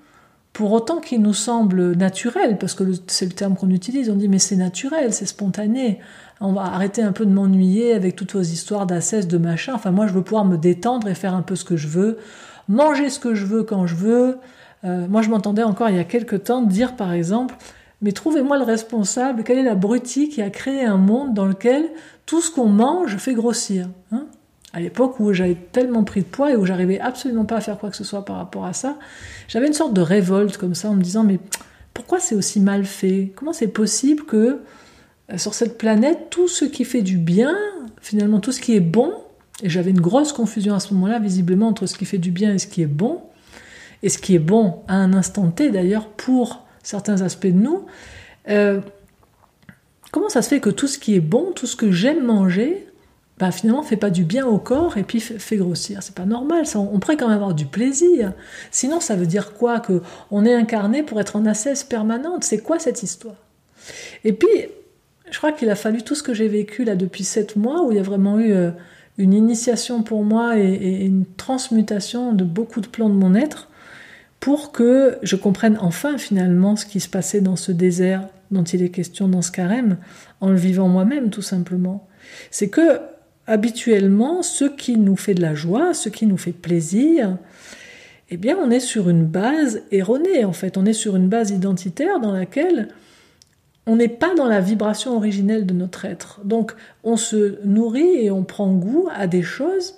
pour 0.53 0.73
autant 0.73 1.01
qu'ils 1.01 1.21
nous 1.21 1.35
semblent 1.35 1.93
naturels, 1.93 2.57
parce 2.57 2.75
que 2.75 2.85
c'est 3.09 3.27
le 3.27 3.33
terme 3.33 3.57
qu'on 3.57 3.71
utilise, 3.71 4.09
on 4.11 4.17
dit 4.17 4.29
mais 4.29 4.39
c'est 4.39 4.57
naturel, 4.57 5.13
c'est 5.13 5.27
spontané, 5.27 5.99
on 6.41 6.53
va 6.53 6.63
arrêter 6.63 7.03
un 7.03 7.13
peu 7.13 7.27
de 7.27 7.33
m'ennuyer 7.33 7.93
avec 7.95 8.17
toutes 8.17 8.33
vos 8.33 8.43
histoires 8.43 8.87
d'assesse, 8.87 9.29
de 9.29 9.39
machin, 9.39 9.75
enfin 9.75 9.91
moi 9.91 10.07
je 10.07 10.13
veux 10.13 10.23
pouvoir 10.23 10.45
me 10.45 10.57
détendre 10.57 11.09
et 11.09 11.15
faire 11.15 11.35
un 11.35 11.43
peu 11.43 11.57
ce 11.57 11.65
que 11.65 11.77
je 11.77 11.89
veux, 11.89 12.19
manger 12.69 13.11
ce 13.11 13.19
que 13.19 13.35
je 13.35 13.45
veux 13.45 13.65
quand 13.65 13.87
je 13.87 13.97
veux. 13.97 14.39
Euh, 14.85 15.07
moi 15.09 15.23
je 15.23 15.31
m'entendais 15.31 15.63
encore 15.63 15.89
il 15.89 15.97
y 15.97 16.01
a 16.01 16.05
quelques 16.05 16.45
temps 16.45 16.63
dire 16.63 16.97
par 16.97 17.13
exemple, 17.13 17.55
mais 18.01 18.13
trouvez-moi 18.13 18.59
le 18.59 18.65
responsable, 18.65 19.45
quelle 19.45 19.59
est 19.59 19.63
la 19.63 19.77
brutie 19.77 20.29
qui 20.29 20.43
a 20.43 20.51
créé 20.51 20.85
un 20.85 20.97
monde 20.97 21.35
dans 21.35 21.47
lequel 21.47 21.89
tout 22.27 22.41
ce 22.41 22.51
qu'on 22.51 22.69
mange 22.69 23.17
fait 23.17 23.35
grossir 23.35 23.89
hein? 24.11 24.27
À 24.75 24.81
l'époque 24.81 25.21
où 25.21 25.35
j'avais 25.35 25.55
tellement 25.55 26.03
pris 26.03 26.21
de 26.21 26.27
poids 26.27 26.51
et 26.51 26.57
où 26.57 26.65
j'arrivais 26.65 26.99
absolument 26.99 27.45
pas 27.45 27.57
à 27.57 27.61
faire 27.61 27.79
quoi 27.79 27.91
que 27.91 27.97
ce 27.97 28.05
soit 28.05 28.25
par 28.25 28.37
rapport 28.37 28.65
à 28.65 28.73
ça, 28.73 28.99
j'avais 29.47 29.67
une 29.67 29.75
sorte 29.75 29.93
de 29.93 30.01
révolte 30.01 30.57
comme 30.57 30.75
ça 30.75 30.89
en 30.89 30.95
me 30.95 31.03
disant 31.03 31.25
mais 31.25 31.39
pourquoi 31.93 32.21
c'est 32.21 32.35
aussi 32.35 32.59
mal 32.59 32.85
fait? 32.85 33.33
Comment 33.37 33.53
c'est 33.53 33.69
possible 33.69 34.25
que 34.25 34.61
euh, 35.31 35.39
sur 35.39 35.55
cette 35.55 35.77
planète, 35.79 36.29
tout 36.31 36.49
ce 36.49 36.65
qui 36.65 36.85
fait 36.85 37.03
du 37.03 37.19
bien, 37.19 37.55
finalement 38.01 38.41
tout 38.41 38.51
ce 38.51 38.61
qui 38.61 38.75
est 38.75 38.81
bon, 38.81 39.13
et 39.63 39.69
j'avais 39.69 39.91
une 39.91 40.01
grosse 40.01 40.33
confusion 40.33 40.75
à 40.75 40.81
ce 40.81 40.95
moment-là 40.95 41.19
visiblement 41.19 41.69
entre 41.69 41.87
ce 41.87 41.95
qui 41.95 42.07
fait 42.07 42.19
du 42.19 42.31
bien 42.31 42.55
et 42.55 42.59
ce 42.59 42.67
qui 42.67 42.83
est 42.83 42.87
bon, 42.87 43.21
et 44.03 44.09
ce 44.09 44.19
qui 44.19 44.35
est 44.35 44.41
bon 44.41 44.81
à 44.89 44.97
un 44.97 45.13
instant 45.13 45.51
T 45.51 45.71
d'ailleurs 45.71 46.09
pour 46.09 46.67
certains 46.83 47.23
aspects 47.23 47.47
de 47.47 47.53
nous. 47.53 47.87
Euh, 48.49 48.81
comment 50.11 50.29
ça 50.29 50.43
se 50.43 50.49
fait 50.49 50.61
que 50.61 50.71
tout 50.71 50.89
ce 50.89 50.99
qui 50.99 51.15
est 51.15 51.21
bon, 51.21 51.53
tout 51.53 51.67
ce 51.67 51.77
que 51.77 51.91
j'aime 51.91 52.25
manger, 52.25 52.89
bah, 53.39 53.51
finalement 53.51 53.83
fait 53.83 53.97
pas 53.97 54.11
du 54.11 54.25
bien 54.25 54.47
au 54.47 54.59
corps 54.59 54.99
et 54.99 55.03
puis 55.03 55.21
fait, 55.21 55.57
grossir? 55.57 56.03
C'est 56.03 56.15
pas 56.15 56.27
normal. 56.27 56.65
On, 56.75 56.99
pourrait 56.99 57.17
quand 57.17 57.29
même 57.29 57.37
avoir 57.37 57.55
du 57.55 57.67
plaisir. 57.67 58.33
Sinon, 58.71 59.01
ça 59.01 59.17
veut 59.17 59.27
dire 59.27 59.55
quoi 59.55 59.81
que 59.81 60.03
on 60.31 60.45
est 60.45 60.55
incarné 60.55 61.03
pour 61.03 61.21
être 61.21 61.37
en 61.37 61.47
assesse 61.47 61.85
permanente? 61.85 62.45
C'est 62.45 62.59
quoi 62.59 62.79
cette 62.79 63.03
histoire? 63.03 63.37
Et 64.25 64.33
puis, 64.33 64.49
je 65.31 65.39
crois 65.39 65.53
qu'il 65.53 65.71
a 65.71 65.75
fallu 65.75 66.03
tout 66.03 66.15
ce 66.15 66.23
que 66.23 66.35
j'ai 66.35 66.49
vécu 66.49 66.85
là 66.85 66.95
depuis 66.95 67.25
sept 67.25 67.57
mois, 67.57 67.83
où 67.83 67.91
il 67.91 67.97
y 67.97 68.01
a 68.01 68.05
vraiment 68.05 68.39
eu 68.39 68.53
euh, 68.53 68.71
une 69.19 69.33
initiation 69.33 70.03
pour 70.03 70.25
moi 70.25 70.59
et, 70.59 71.05
une 71.05 71.25
transmutation 71.37 72.33
de 72.33 72.45
beaucoup 72.45 72.81
de 72.81 72.87
plans 72.87 73.09
de 73.09 73.15
mon 73.15 73.35
être, 73.35 73.69
pour 74.43 74.73
que 74.73 75.19
je 75.23 75.37
comprenne 75.37 75.79
enfin 75.81 76.19
finalement 76.19 76.75
ce 76.75 76.85
qui 76.85 76.99
se 76.99 77.09
passait 77.09 77.41
dans 77.41 77.55
ce 77.55 77.71
désert 77.71 78.27
dont 78.51 78.65
il 78.65 78.83
est 78.83 78.89
question 78.89 79.29
dans 79.29 79.41
ce 79.41 79.53
carême, 79.53 79.99
en 80.41 80.51
le 80.51 80.57
vivant 80.57 80.89
moi-même 80.89 81.31
tout 81.31 81.43
simplement. 81.43 82.09
C'est 82.51 82.69
que 82.69 82.99
habituellement, 83.47 84.43
ce 84.43 84.65
qui 84.65 84.99
nous 84.99 85.15
fait 85.15 85.35
de 85.35 85.41
la 85.41 85.55
joie, 85.55 85.95
ce 85.95 86.09
qui 86.09 86.27
nous 86.27 86.37
fait 86.37 86.51
plaisir, 86.51 87.39
eh 88.31 88.37
bien 88.37 88.57
on 88.61 88.73
est 88.73 88.81
sur 88.81 89.09
une 89.09 89.25
base 89.25 89.83
erronée 89.93 90.45
en 90.45 90.53
fait, 90.53 90.77
on 90.77 90.87
est 90.87 90.93
sur 90.93 91.15
une 91.15 91.29
base 91.29 91.53
identitaire 91.53 92.19
dans 92.19 92.33
laquelle 92.33 92.89
on 93.87 93.95
n'est 93.95 94.09
pas 94.09 94.35
dans 94.35 94.49
la 94.49 94.61
vibration 94.61 95.17
originelle 95.17 95.67
de 95.67 95.73
notre 95.73 96.05
être. 96.05 96.41
Donc 96.43 96.75
on 97.05 97.17
se 97.17 97.65
nourrit 97.65 98.25
et 98.25 98.33
on 98.33 98.43
prend 98.43 98.73
goût 98.73 99.09
à 99.15 99.29
des 99.29 99.43
choses 99.43 99.95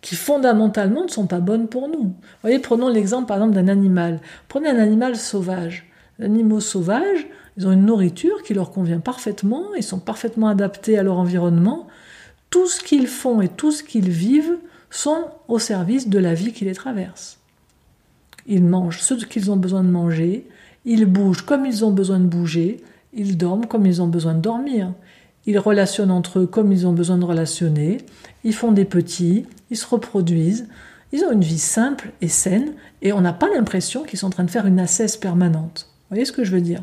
qui 0.00 0.16
fondamentalement 0.16 1.04
ne 1.04 1.10
sont 1.10 1.26
pas 1.26 1.40
bonnes 1.40 1.68
pour 1.68 1.88
nous. 1.88 2.12
Voyez, 2.42 2.58
prenons 2.58 2.88
l'exemple 2.88 3.26
par 3.26 3.38
exemple 3.38 3.54
d'un 3.54 3.68
animal. 3.68 4.20
Prenez 4.48 4.68
un 4.68 4.78
animal 4.78 5.16
sauvage. 5.16 5.86
Les 6.18 6.26
animaux 6.26 6.60
sauvages, 6.60 7.26
ils 7.56 7.66
ont 7.66 7.72
une 7.72 7.86
nourriture 7.86 8.42
qui 8.42 8.54
leur 8.54 8.70
convient 8.70 9.00
parfaitement, 9.00 9.74
ils 9.76 9.82
sont 9.82 9.98
parfaitement 9.98 10.48
adaptés 10.48 10.98
à 10.98 11.02
leur 11.02 11.18
environnement. 11.18 11.88
Tout 12.50 12.66
ce 12.66 12.82
qu'ils 12.82 13.08
font 13.08 13.40
et 13.40 13.48
tout 13.48 13.72
ce 13.72 13.82
qu'ils 13.82 14.10
vivent 14.10 14.58
sont 14.90 15.26
au 15.48 15.58
service 15.58 16.08
de 16.08 16.18
la 16.18 16.34
vie 16.34 16.52
qui 16.52 16.64
les 16.64 16.74
traverse. 16.74 17.38
Ils 18.46 18.64
mangent 18.64 19.00
ce 19.00 19.14
qu'ils 19.14 19.50
ont 19.50 19.56
besoin 19.56 19.84
de 19.84 19.90
manger, 19.90 20.46
ils 20.84 21.04
bougent 21.04 21.42
comme 21.42 21.66
ils 21.66 21.84
ont 21.84 21.90
besoin 21.90 22.18
de 22.18 22.26
bouger, 22.26 22.82
ils 23.12 23.36
dorment 23.36 23.66
comme 23.66 23.86
ils 23.86 24.00
ont 24.00 24.06
besoin 24.06 24.34
de 24.34 24.40
dormir. 24.40 24.92
Ils 25.48 25.58
relationnent 25.58 26.10
entre 26.10 26.40
eux 26.40 26.46
comme 26.46 26.72
ils 26.72 26.86
ont 26.86 26.92
besoin 26.92 27.16
de 27.16 27.24
relationner. 27.24 28.04
Ils 28.44 28.52
font 28.52 28.70
des 28.70 28.84
petits, 28.84 29.46
ils 29.70 29.78
se 29.78 29.86
reproduisent. 29.86 30.68
Ils 31.10 31.24
ont 31.24 31.32
une 31.32 31.40
vie 31.40 31.58
simple 31.58 32.12
et 32.20 32.28
saine 32.28 32.74
et 33.00 33.14
on 33.14 33.22
n'a 33.22 33.32
pas 33.32 33.48
l'impression 33.48 34.02
qu'ils 34.02 34.18
sont 34.18 34.26
en 34.26 34.30
train 34.30 34.44
de 34.44 34.50
faire 34.50 34.66
une 34.66 34.78
assesse 34.78 35.16
permanente. 35.16 35.86
Vous 35.88 36.16
voyez 36.16 36.26
ce 36.26 36.32
que 36.32 36.44
je 36.44 36.52
veux 36.52 36.60
dire? 36.60 36.82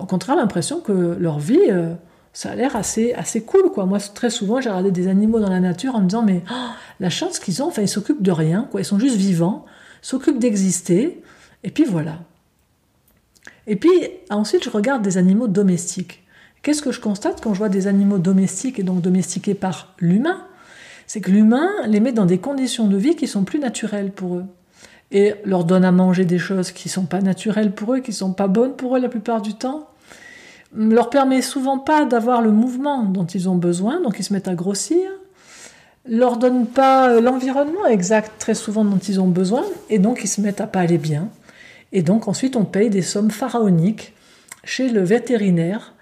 Au 0.00 0.06
contraire, 0.06 0.36
l'impression 0.36 0.80
que 0.80 1.16
leur 1.18 1.40
vie, 1.40 1.58
euh, 1.68 1.94
ça 2.32 2.52
a 2.52 2.54
l'air 2.54 2.76
assez, 2.76 3.12
assez 3.14 3.40
cool. 3.42 3.72
Quoi. 3.72 3.86
Moi, 3.86 3.98
très 3.98 4.30
souvent, 4.30 4.60
j'ai 4.60 4.68
regardé 4.68 4.92
des 4.92 5.08
animaux 5.08 5.40
dans 5.40 5.50
la 5.50 5.58
nature 5.58 5.96
en 5.96 6.00
me 6.00 6.06
disant 6.06 6.22
Mais 6.22 6.44
oh, 6.48 6.70
la 7.00 7.10
chance 7.10 7.40
qu'ils 7.40 7.60
ont, 7.60 7.66
enfin, 7.66 7.82
ils 7.82 7.88
s'occupent 7.88 8.22
de 8.22 8.30
rien, 8.30 8.68
quoi. 8.70 8.80
ils 8.80 8.84
sont 8.84 9.00
juste 9.00 9.16
vivants, 9.16 9.64
s'occupent 10.00 10.38
d'exister, 10.38 11.24
et 11.64 11.72
puis 11.72 11.82
voilà. 11.82 12.20
Et 13.66 13.74
puis 13.74 13.90
ensuite, 14.30 14.62
je 14.62 14.70
regarde 14.70 15.02
des 15.02 15.18
animaux 15.18 15.48
domestiques. 15.48 16.22
Qu'est-ce 16.62 16.82
que 16.82 16.92
je 16.92 17.00
constate 17.00 17.40
quand 17.42 17.54
je 17.54 17.58
vois 17.58 17.68
des 17.70 17.86
animaux 17.86 18.18
domestiques 18.18 18.78
et 18.78 18.82
donc 18.82 19.00
domestiqués 19.00 19.54
par 19.54 19.94
l'humain? 19.98 20.46
C'est 21.06 21.20
que 21.20 21.30
l'humain 21.30 21.68
les 21.86 22.00
met 22.00 22.12
dans 22.12 22.26
des 22.26 22.38
conditions 22.38 22.86
de 22.86 22.96
vie 22.96 23.16
qui 23.16 23.26
sont 23.26 23.44
plus 23.44 23.58
naturelles 23.58 24.12
pour 24.12 24.36
eux. 24.36 24.44
Et 25.10 25.34
leur 25.44 25.64
donne 25.64 25.84
à 25.84 25.90
manger 25.90 26.24
des 26.24 26.38
choses 26.38 26.70
qui 26.70 26.88
sont 26.88 27.06
pas 27.06 27.20
naturelles 27.20 27.72
pour 27.72 27.94
eux, 27.94 28.00
qui 28.00 28.12
sont 28.12 28.32
pas 28.32 28.46
bonnes 28.46 28.76
pour 28.76 28.96
eux 28.96 29.00
la 29.00 29.08
plupart 29.08 29.42
du 29.42 29.54
temps, 29.54 29.88
leur 30.72 31.10
permet 31.10 31.42
souvent 31.42 31.78
pas 31.78 32.04
d'avoir 32.04 32.42
le 32.42 32.52
mouvement 32.52 33.04
dont 33.04 33.24
ils 33.24 33.48
ont 33.48 33.56
besoin, 33.56 34.00
donc 34.00 34.18
ils 34.20 34.22
se 34.22 34.32
mettent 34.32 34.46
à 34.46 34.54
grossir, 34.54 35.10
leur 36.06 36.36
donne 36.36 36.66
pas 36.66 37.20
l'environnement 37.20 37.86
exact 37.86 38.32
très 38.38 38.54
souvent 38.54 38.84
dont 38.84 38.98
ils 38.98 39.20
ont 39.20 39.26
besoin, 39.26 39.64
et 39.88 39.98
donc 39.98 40.20
ils 40.22 40.28
se 40.28 40.40
mettent 40.40 40.60
à 40.60 40.66
pas 40.66 40.80
aller 40.80 40.98
bien. 40.98 41.28
Et 41.92 42.02
donc 42.02 42.28
ensuite 42.28 42.54
on 42.54 42.64
paye 42.64 42.90
des 42.90 43.02
sommes 43.02 43.32
pharaoniques 43.32 44.14
chez 44.62 44.88
le 44.88 45.02
vétérinaire 45.02 45.92
euh, 45.92 45.99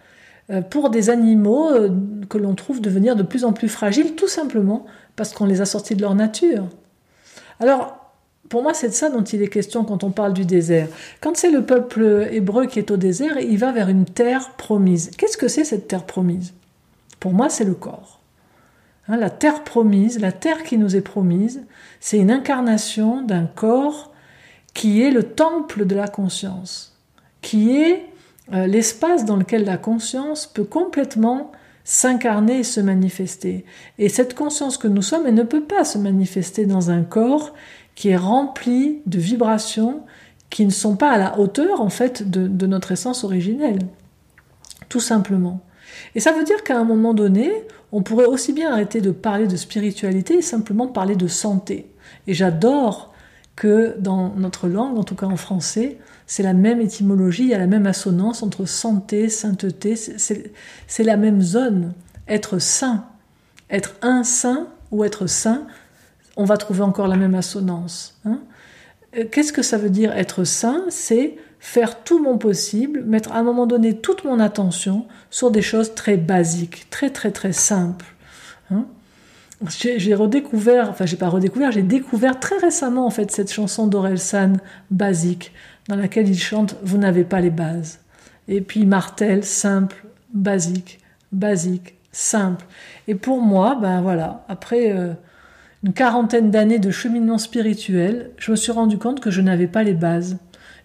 pour 0.71 0.91
des 0.91 1.11
animaux 1.11 1.71
euh, 1.71 1.91
que 2.29 2.39
l'on 2.39 2.55
trouve 2.55 2.81
devenir 2.81 3.17
de 3.17 3.23
plus 3.23 3.45
en 3.45 3.53
plus 3.53 3.69
fragiles, 3.69 4.15
tout 4.15 4.29
simplement 4.29 4.87
parce 5.17 5.33
qu'on 5.33 5.47
les 5.47 5.61
a 5.61 5.67
sortis 5.67 5.95
de 5.95 6.03
leur 6.03 6.15
nature. 6.15 6.67
Alors, 7.61 8.13
pour 8.49 8.63
moi, 8.63 8.73
c'est 8.73 8.89
de 8.89 8.93
ça 8.95 9.11
dont 9.11 9.23
il 9.23 9.43
est 9.43 9.49
question 9.49 9.85
quand 9.85 10.05
on 10.05 10.11
parle 10.11 10.33
du 10.33 10.47
désert. 10.47 10.89
Quand 11.21 11.37
c'est 11.37 11.51
le 11.51 11.67
peuple 11.67 12.29
hébreu 12.31 12.67
qui 12.67 12.79
est 12.79 12.91
au 12.91 12.97
désert, 12.97 13.39
il 13.39 13.59
va 13.59 13.73
vers 13.73 13.89
une 13.89 14.07
terre 14.07 14.53
promise. 14.57 15.11
Qu'est-ce 15.19 15.37
que 15.37 15.49
c'est 15.49 15.65
cette 15.65 15.87
terre 15.87 16.05
promise? 16.05 16.55
Pour 17.21 17.33
moi, 17.33 17.51
c'est 17.51 17.65
le 17.65 17.75
corps. 17.75 18.21
Hein, 19.09 19.17
la 19.17 19.29
terre 19.29 19.65
promise, 19.65 20.19
la 20.19 20.33
terre 20.33 20.63
qui 20.63 20.79
nous 20.79 20.97
est 20.97 21.03
promise, 21.03 21.63
c'est 22.01 22.19
une 22.19 22.31
incarnation 22.31 23.23
d'un 23.23 23.45
corps 23.45 24.13
qui 24.73 25.03
est 25.03 25.11
le 25.11 25.25
temple 25.25 25.85
de 25.85 25.95
la 25.95 26.09
conscience, 26.09 26.97
qui 27.43 27.77
est 27.77 28.07
euh, 28.53 28.67
l'espace 28.67 29.25
dans 29.25 29.37
lequel 29.37 29.65
la 29.65 29.77
conscience 29.77 30.47
peut 30.47 30.65
complètement 30.65 31.53
s'incarner 31.85 32.59
et 32.59 32.65
se 32.65 32.81
manifester. 32.81 33.65
Et 33.99 34.09
cette 34.09 34.35
conscience 34.35 34.77
que 34.77 34.89
nous 34.89 35.03
sommes, 35.03 35.27
elle 35.27 35.35
ne 35.35 35.43
peut 35.43 35.65
pas 35.65 35.85
se 35.85 35.97
manifester 35.97 36.67
dans 36.67 36.91
un 36.91 37.03
corps 37.03 37.55
qui 37.95 38.11
est 38.11 38.17
rempli 38.17 39.01
de 39.07 39.19
vibrations 39.19 40.03
qui 40.51 40.65
ne 40.65 40.71
sont 40.71 40.97
pas 40.97 41.11
à 41.11 41.19
la 41.19 41.39
hauteur 41.39 41.81
en 41.81 41.91
fait 41.91 42.29
de, 42.31 42.67
notre 42.67 42.93
essence 42.93 43.25
originelle. 43.25 43.81
Tout 44.89 45.01
simplement. 45.01 45.61
Et 46.15 46.21
ça 46.21 46.33
veut 46.33 46.45
dire 46.45 46.63
qu'à 46.63 46.79
un 46.79 46.85
moment 46.85 47.15
donné, 47.15 47.51
on 47.93 48.03
pourrait 48.03 48.27
aussi 48.27 48.53
bien 48.53 48.73
arrêter 48.73 49.01
de 49.01 49.11
parler 49.11 49.47
de 49.47 49.57
spiritualité 49.57 50.35
et 50.35 50.43
simplement 50.43 50.87
parler 50.87 51.17
de 51.17 51.27
santé. 51.27 51.91
Et 52.27 52.35
j'adore 52.35 53.13
que 53.57 53.97
dans 53.99 54.35
notre 54.37 54.69
langue, 54.69 54.99
en 54.99 55.05
tout 55.05 55.17
cas 55.17 55.27
en 55.27 55.37
français, 55.37 55.99
c'est 56.29 56.43
la 56.43 56.53
même 56.53 56.83
étymologie, 56.83 57.45
il 57.45 57.49
y 57.49 57.55
a 57.55 57.59
la 57.59 57.67
même 57.67 57.87
assonance 57.87 58.43
entre 58.43 58.67
santé, 58.67 59.31
sainteté, 59.31 59.97
c'est 59.97 61.03
la 61.03 61.17
même 61.17 61.41
zone. 61.41 61.95
Être 62.29 62.59
saint, 62.59 63.07
être 63.71 63.95
un 64.03 64.23
saint 64.25 64.69
ou 64.91 65.05
être 65.05 65.27
saint, 65.27 65.67
on 66.37 66.45
va 66.45 66.59
trouver 66.59 66.83
encore 66.83 67.09
la 67.09 67.17
même 67.17 67.35
assonance. 67.35 68.21
Hein. 68.27 68.41
Euh, 69.17 69.25
qu'est-ce 69.33 69.55
que 69.55 69.63
ça 69.63 69.79
veut 69.79 69.89
dire 69.89 70.13
être 70.13 70.45
saint? 70.45 70.85
C'est 70.91 71.39
faire 71.61 72.05
tout 72.05 72.23
mon 72.23 72.37
possible, 72.37 73.05
mettre 73.05 73.33
à 73.33 73.39
un 73.39 73.43
moment 73.43 73.67
donné 73.67 73.97
toute 73.97 74.25
mon 74.25 74.39
attention 74.39 75.07
sur 75.31 75.51
des 75.51 75.63
choses 75.63 75.95
très 75.95 76.19
basiques, 76.19 76.89
très 76.91 77.09
très 77.09 77.31
très 77.31 77.55
simples. 77.55 78.05
Hein. 78.71 78.85
j'ai 79.67 80.15
redécouvert, 80.15 80.91
enfin 80.91 81.07
j'ai 81.07 81.17
pas 81.17 81.31
redécouvert, 81.31 81.73
j'ai 81.73 81.83
découvert 81.83 82.39
très 82.39 82.59
récemment 82.59 83.07
en 83.07 83.11
fait 83.11 83.31
cette 83.31 83.51
chanson 83.51 83.87
d'Orelsan 83.87 84.59
basique 84.91 85.53
dans 85.89 85.97
laquelle 85.97 86.29
il 86.29 86.39
chante 86.39 86.77
Vous 86.83 86.99
n'avez 86.99 87.25
pas 87.25 87.41
les 87.41 87.51
bases. 87.51 88.01
Et 88.47 88.61
puis 88.61 88.87
martel, 88.87 89.45
simple, 89.45 90.05
basique, 90.33 91.01
basique, 91.33 91.97
simple. 92.13 92.65
Et 93.07 93.15
pour 93.15 93.41
moi, 93.41 93.79
ben 93.81 94.01
voilà, 94.01 94.45
après 94.49 94.93
euh, 94.93 95.13
une 95.83 95.93
quarantaine 95.93 96.51
d'années 96.51 96.79
de 96.79 96.91
cheminement 96.91 97.39
spirituel, 97.39 98.31
je 98.39 98.51
me 98.51 98.57
suis 98.57 98.73
rendu 98.73 98.99
compte 98.99 99.21
que 99.21 99.31
je 99.31 99.41
n'avais 99.41 99.67
pas 99.67 99.83
les 99.83 99.95
bases. 99.95 100.39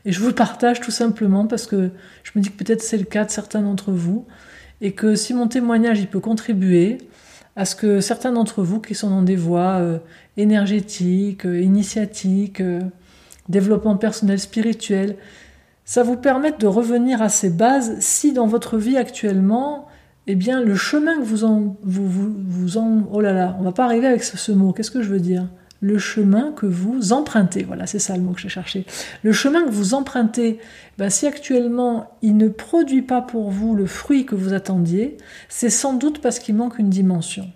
Et 0.05 0.11
je 0.11 0.19
vous 0.19 0.27
le 0.27 0.35
partage 0.35 0.81
tout 0.81 0.91
simplement 0.91 1.47
parce 1.47 1.65
que 1.65 1.91
je 2.23 2.31
me 2.35 2.41
dis 2.41 2.49
que 2.49 2.61
peut-être 2.61 2.81
c'est 2.81 2.97
le 2.97 3.05
cas 3.05 3.23
de 3.23 3.31
certains 3.31 3.61
d'entre 3.61 3.91
vous 3.91 4.25
et 4.81 4.91
que 4.91 5.15
si 5.15 5.33
mon 5.33 5.47
témoignage 5.47 5.99
il 5.99 6.07
peut 6.07 6.19
contribuer 6.19 6.97
à 7.55 7.65
ce 7.65 7.75
que 7.75 8.01
certains 8.01 8.33
d'entre 8.33 8.63
vous 8.63 8.81
qui 8.81 8.95
sont 8.95 9.09
dans 9.09 9.21
des 9.21 9.35
voies 9.35 9.77
euh, 9.79 9.99
énergétiques, 10.35 11.45
euh, 11.45 11.61
initiatiques, 11.61 12.61
développement 13.49 13.97
personnel 13.97 14.39
spirituel, 14.39 15.17
ça 15.85 16.03
vous 16.03 16.15
permet 16.15 16.51
de 16.51 16.67
revenir 16.67 17.21
à 17.21 17.29
ces 17.29 17.49
bases 17.49 17.97
si 17.99 18.31
dans 18.31 18.47
votre 18.47 18.77
vie 18.77 18.97
actuellement, 18.97 19.87
eh 20.27 20.35
bien, 20.35 20.61
le 20.61 20.75
chemin 20.75 21.17
que 21.17 21.23
vous 21.23 21.43
en, 21.43 21.75
vous, 21.83 22.07
vous, 22.07 22.77
en, 22.77 23.03
oh 23.11 23.19
là 23.19 23.33
là, 23.33 23.57
on 23.59 23.63
va 23.63 23.73
pas 23.73 23.83
arriver 23.83 24.07
avec 24.07 24.23
ce, 24.23 24.51
mot. 24.53 24.71
Qu'est-ce 24.71 24.91
que 24.91 25.01
je 25.01 25.09
veux 25.09 25.19
dire? 25.19 25.49
Le 25.81 25.97
chemin 25.97 26.53
que 26.53 26.65
vous 26.65 27.11
empruntez. 27.11 27.63
Voilà, 27.63 27.85
c'est 27.87 27.99
ça 27.99 28.15
le 28.15 28.23
mot 28.23 28.31
que 28.31 28.39
j'ai 28.39 28.47
cherché. 28.47 28.85
Le 29.21 29.33
chemin 29.33 29.65
que 29.65 29.69
vous 29.69 29.93
empruntez. 29.93 30.59
Ben, 30.97 31.09
si 31.09 31.27
actuellement 31.27 32.17
il 32.21 32.37
ne 32.37 32.47
produit 32.47 33.01
pas 33.01 33.21
pour 33.21 33.51
vous 33.51 33.75
le 33.75 33.85
fruit 33.85 34.25
que 34.25 34.35
vous 34.35 34.53
attendiez, 34.53 35.17
c'est 35.49 35.69
sans 35.69 35.91
doute 35.91 36.21
parce 36.21 36.39
qu'il 36.39 36.55
manque 36.55 36.79
une 36.79 36.89
dimension. 36.89 37.49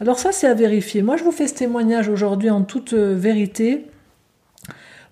Alors 0.00 0.18
ça, 0.18 0.32
c'est 0.32 0.46
à 0.46 0.52
vérifier. 0.52 1.00
Moi, 1.00 1.16
je 1.16 1.24
vous 1.24 1.32
fais 1.32 1.46
ce 1.46 1.54
témoignage 1.54 2.10
aujourd'hui 2.10 2.50
en 2.50 2.62
toute 2.62 2.92
euh, 2.92 3.14
vérité 3.16 3.86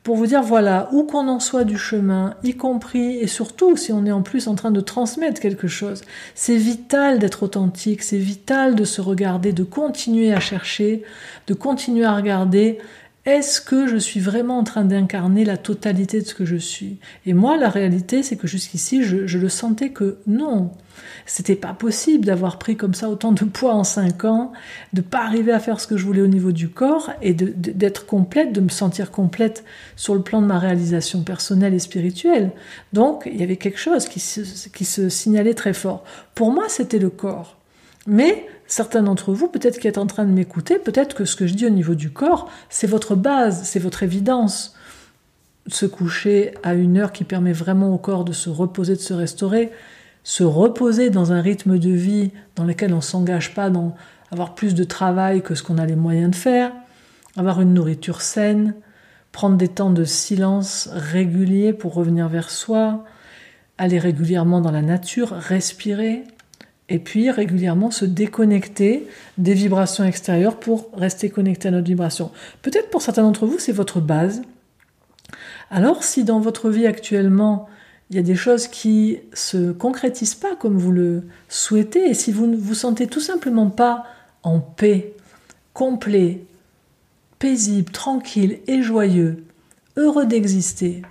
pour 0.02 0.16
vous 0.16 0.26
dire 0.26 0.42
voilà, 0.42 0.88
où 0.92 1.04
qu'on 1.04 1.28
en 1.28 1.40
soit 1.40 1.64
du 1.64 1.76
chemin, 1.76 2.34
y 2.42 2.54
compris 2.54 3.18
et 3.18 3.26
surtout 3.26 3.76
si 3.76 3.92
on 3.92 4.06
est 4.06 4.12
en 4.12 4.22
plus 4.22 4.48
en 4.48 4.54
train 4.54 4.70
de 4.70 4.80
transmettre 4.80 5.40
quelque 5.40 5.68
chose, 5.68 6.02
c'est 6.34 6.56
vital 6.56 7.18
d'être 7.18 7.42
authentique, 7.42 8.02
c'est 8.02 8.16
vital 8.16 8.74
de 8.74 8.84
se 8.84 9.02
regarder, 9.02 9.52
de 9.52 9.62
continuer 9.62 10.32
à 10.32 10.40
chercher, 10.40 11.02
de 11.46 11.54
continuer 11.54 12.04
à 12.04 12.16
regarder 12.16 12.78
est-ce 13.26 13.60
que 13.60 13.86
je 13.86 13.98
suis 13.98 14.20
vraiment 14.20 14.58
en 14.58 14.64
train 14.64 14.84
d'incarner 14.84 15.44
la 15.44 15.58
totalité 15.58 16.22
de 16.22 16.26
ce 16.26 16.34
que 16.34 16.46
je 16.46 16.56
suis? 16.56 16.98
Et 17.26 17.34
moi, 17.34 17.58
la 17.58 17.68
réalité, 17.68 18.22
c'est 18.22 18.36
que 18.36 18.46
jusqu'ici, 18.46 19.02
je, 19.02 19.38
le 19.38 19.48
sentais 19.50 19.90
que 19.90 20.18
non. 20.26 20.70
C'était 21.26 21.54
pas 21.54 21.74
possible 21.74 22.24
d'avoir 22.24 22.58
pris 22.58 22.76
comme 22.76 22.94
ça 22.94 23.10
autant 23.10 23.32
de 23.32 23.44
poids 23.44 23.74
en 23.74 23.84
cinq 23.84 24.24
ans, 24.24 24.52
de 24.94 25.02
pas 25.02 25.22
arriver 25.22 25.52
à 25.52 25.60
faire 25.60 25.80
ce 25.80 25.86
que 25.86 25.98
je 25.98 26.04
voulais 26.04 26.22
au 26.22 26.28
niveau 26.28 26.50
du 26.50 26.70
corps 26.70 27.10
et 27.20 27.34
d'être 27.34 28.06
complète, 28.06 28.54
de 28.54 28.60
me 28.62 28.70
sentir 28.70 29.10
complète 29.10 29.64
sur 29.96 30.14
le 30.14 30.22
plan 30.22 30.40
de 30.40 30.46
ma 30.46 30.58
réalisation 30.58 31.22
personnelle 31.22 31.74
et 31.74 31.78
spirituelle. 31.78 32.52
Donc, 32.94 33.28
il 33.30 33.38
y 33.38 33.42
avait 33.42 33.56
quelque 33.56 33.78
chose 33.78 34.08
qui 34.08 34.20
qui 34.72 34.84
se 34.84 35.08
signalait 35.10 35.54
très 35.54 35.74
fort. 35.74 36.04
Pour 36.34 36.52
moi, 36.52 36.64
c'était 36.68 36.98
le 36.98 37.10
corps. 37.10 37.58
Mais 38.06 38.46
certains 38.70 39.02
d'entre 39.02 39.32
vous, 39.32 39.48
peut-être 39.48 39.80
qui 39.80 39.88
êtes 39.88 39.98
en 39.98 40.06
train 40.06 40.24
de 40.24 40.30
m'écouter, 40.30 40.78
peut-être 40.78 41.14
que 41.14 41.24
ce 41.24 41.34
que 41.34 41.46
je 41.46 41.54
dis 41.54 41.66
au 41.66 41.70
niveau 41.70 41.96
du 41.96 42.10
corps, 42.10 42.48
c'est 42.68 42.86
votre 42.86 43.16
base, 43.16 43.64
c'est 43.64 43.80
votre 43.80 44.04
évidence. 44.04 44.76
Se 45.66 45.86
coucher 45.86 46.54
à 46.62 46.74
une 46.74 46.96
heure 46.96 47.12
qui 47.12 47.24
permet 47.24 47.52
vraiment 47.52 47.92
au 47.92 47.98
corps 47.98 48.24
de 48.24 48.32
se 48.32 48.48
reposer, 48.48 48.94
de 48.94 49.00
se 49.00 49.12
restaurer, 49.12 49.72
se 50.22 50.44
reposer 50.44 51.10
dans 51.10 51.32
un 51.32 51.40
rythme 51.40 51.78
de 51.78 51.90
vie 51.90 52.30
dans 52.54 52.64
lequel 52.64 52.92
on 52.92 52.96
ne 52.96 53.02
s'engage 53.02 53.54
pas 53.54 53.70
dans 53.70 53.96
avoir 54.30 54.54
plus 54.54 54.76
de 54.76 54.84
travail 54.84 55.42
que 55.42 55.56
ce 55.56 55.64
qu'on 55.64 55.78
a 55.78 55.84
les 55.84 55.96
moyens 55.96 56.30
de 56.30 56.36
faire, 56.36 56.70
avoir 57.36 57.60
une 57.60 57.74
nourriture 57.74 58.20
saine, 58.20 58.74
prendre 59.32 59.56
des 59.56 59.66
temps 59.66 59.90
de 59.90 60.04
silence 60.04 60.88
réguliers 60.92 61.72
pour 61.72 61.94
revenir 61.94 62.28
vers 62.28 62.50
soi, 62.50 63.04
aller 63.78 63.98
régulièrement 63.98 64.60
dans 64.60 64.70
la 64.70 64.82
nature, 64.82 65.30
respirer, 65.30 66.22
et 66.90 66.98
puis 66.98 67.30
régulièrement 67.30 67.90
se 67.90 68.04
déconnecter 68.04 69.06
des 69.38 69.54
vibrations 69.54 70.04
extérieures 70.04 70.58
pour 70.58 70.90
rester 70.92 71.30
connecté 71.30 71.68
à 71.68 71.70
notre 71.70 71.86
vibration. 71.86 72.32
Peut-être 72.62 72.90
pour 72.90 73.00
certains 73.00 73.22
d'entre 73.22 73.46
vous, 73.46 73.58
c'est 73.58 73.72
votre 73.72 74.00
base. 74.00 74.42
Alors 75.70 76.02
si 76.02 76.24
dans 76.24 76.40
votre 76.40 76.68
vie 76.68 76.86
actuellement, 76.86 77.68
il 78.10 78.16
y 78.16 78.18
a 78.18 78.22
des 78.22 78.34
choses 78.34 78.66
qui 78.66 79.20
se 79.32 79.70
concrétisent 79.70 80.34
pas 80.34 80.56
comme 80.56 80.76
vous 80.76 80.90
le 80.90 81.22
souhaitez, 81.48 82.10
et 82.10 82.14
si 82.14 82.32
vous 82.32 82.48
ne 82.48 82.56
vous 82.56 82.74
sentez 82.74 83.06
tout 83.06 83.20
simplement 83.20 83.70
pas 83.70 84.04
en 84.42 84.58
paix, 84.58 85.14
complet, 85.72 86.42
paisible, 87.38 87.92
tranquille 87.92 88.58
et 88.66 88.82
joyeux, 88.82 89.44
heureux 89.96 90.26
d'exister, 90.26 91.02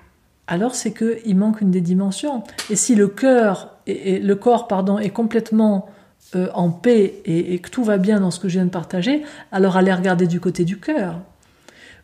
alors 0.47 0.75
c'est 0.75 0.91
qu'il 0.91 1.37
manque 1.37 1.61
une 1.61 1.71
des 1.71 1.79
dimensions. 1.79 2.43
Et 2.69 2.75
si 2.75 2.95
le 2.95 3.07
cœur 3.07 3.78
et, 3.89 4.19
le 4.19 4.35
corps 4.35 4.67
pardon, 4.67 4.97
est 4.99 5.09
complètement 5.09 5.89
euh, 6.35 6.47
en 6.53 6.69
paix 6.69 7.21
et, 7.25 7.59
que 7.59 7.69
tout 7.69 7.83
va 7.83 7.97
bien 7.97 8.19
dans 8.19 8.31
ce 8.31 8.39
que 8.39 8.47
je 8.47 8.53
viens 8.53 8.65
de 8.65 8.71
partager, 8.71 9.23
alors 9.51 9.77
allez 9.77 9.93
regarder 9.93 10.27
du 10.27 10.39
côté 10.39 10.65
du 10.65 10.79
cœur. 10.79 11.19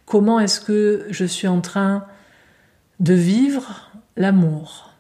Comment 0.06 0.40
est-ce 0.40 0.62
que 0.62 1.06
je 1.10 1.26
suis 1.26 1.48
en 1.48 1.62
train 1.62 2.06
de 3.00 3.14
vivre 3.14 3.92
l'amour? 4.18 4.92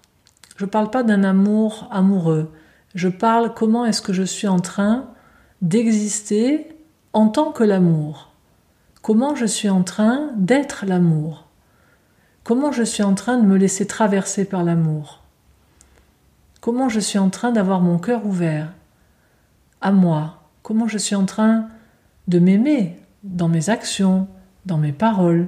Je 0.57 0.65
ne 0.65 0.69
parle 0.69 0.89
pas 0.89 1.03
d'un 1.03 1.23
amour 1.23 1.87
amoureux. 1.91 2.51
Je 2.93 3.09
parle 3.09 3.53
comment 3.53 3.85
est-ce 3.85 4.01
que 4.01 4.13
je 4.13 4.23
suis 4.23 4.47
en 4.47 4.59
train 4.59 5.09
d'exister 5.61 6.67
en 7.13 7.27
tant 7.27 7.51
que 7.51 7.63
l'amour. 7.63 8.31
Comment 9.01 9.35
je 9.35 9.45
suis 9.45 9.69
en 9.69 9.83
train 9.83 10.31
d'être 10.35 10.85
l'amour? 10.85 11.45
Comment 12.43 12.71
je 12.71 12.83
suis 12.83 13.03
en 13.03 13.15
train 13.15 13.37
de 13.37 13.45
me 13.45 13.57
laisser 13.57 13.87
traverser 13.87 14.45
par 14.45 14.63
l'amour? 14.63 15.24
Comment 16.65 16.89
je 16.89 16.99
suis 16.99 17.19
en 17.19 17.29
train 17.29 17.51
d'avoir 17.51 17.79
mon 17.79 17.99
cœur 17.99 18.25
ouvert 18.25 18.73
à 19.81 19.91
moi? 19.91 20.41
Comment 20.63 20.87
je 20.87 20.97
suis 20.97 21.13
en 21.13 21.27
train 21.27 21.67
de 22.27 22.39
m'aimer 22.39 22.97
dans 23.21 23.47
mes 23.47 23.69
actions, 23.69 24.27
dans 24.65 24.79
mes 24.79 24.91
paroles, 24.91 25.47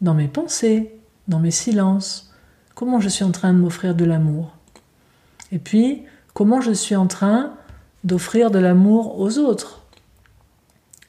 dans 0.00 0.14
mes 0.14 0.28
pensées, 0.28 0.98
dans 1.28 1.40
mes 1.40 1.50
silences? 1.50 2.32
Comment 2.74 3.00
je 3.00 3.10
suis 3.10 3.22
en 3.22 3.32
train 3.32 3.52
de 3.52 3.58
m'offrir 3.58 3.94
de 3.94 4.06
l'amour? 4.06 4.56
Et 5.52 5.58
puis, 5.58 6.04
comment 6.32 6.62
je 6.62 6.72
suis 6.72 6.96
en 6.96 7.06
train 7.06 7.52
d'offrir 8.04 8.50
de 8.50 8.58
l'amour 8.58 9.20
aux 9.20 9.36
autres? 9.36 9.82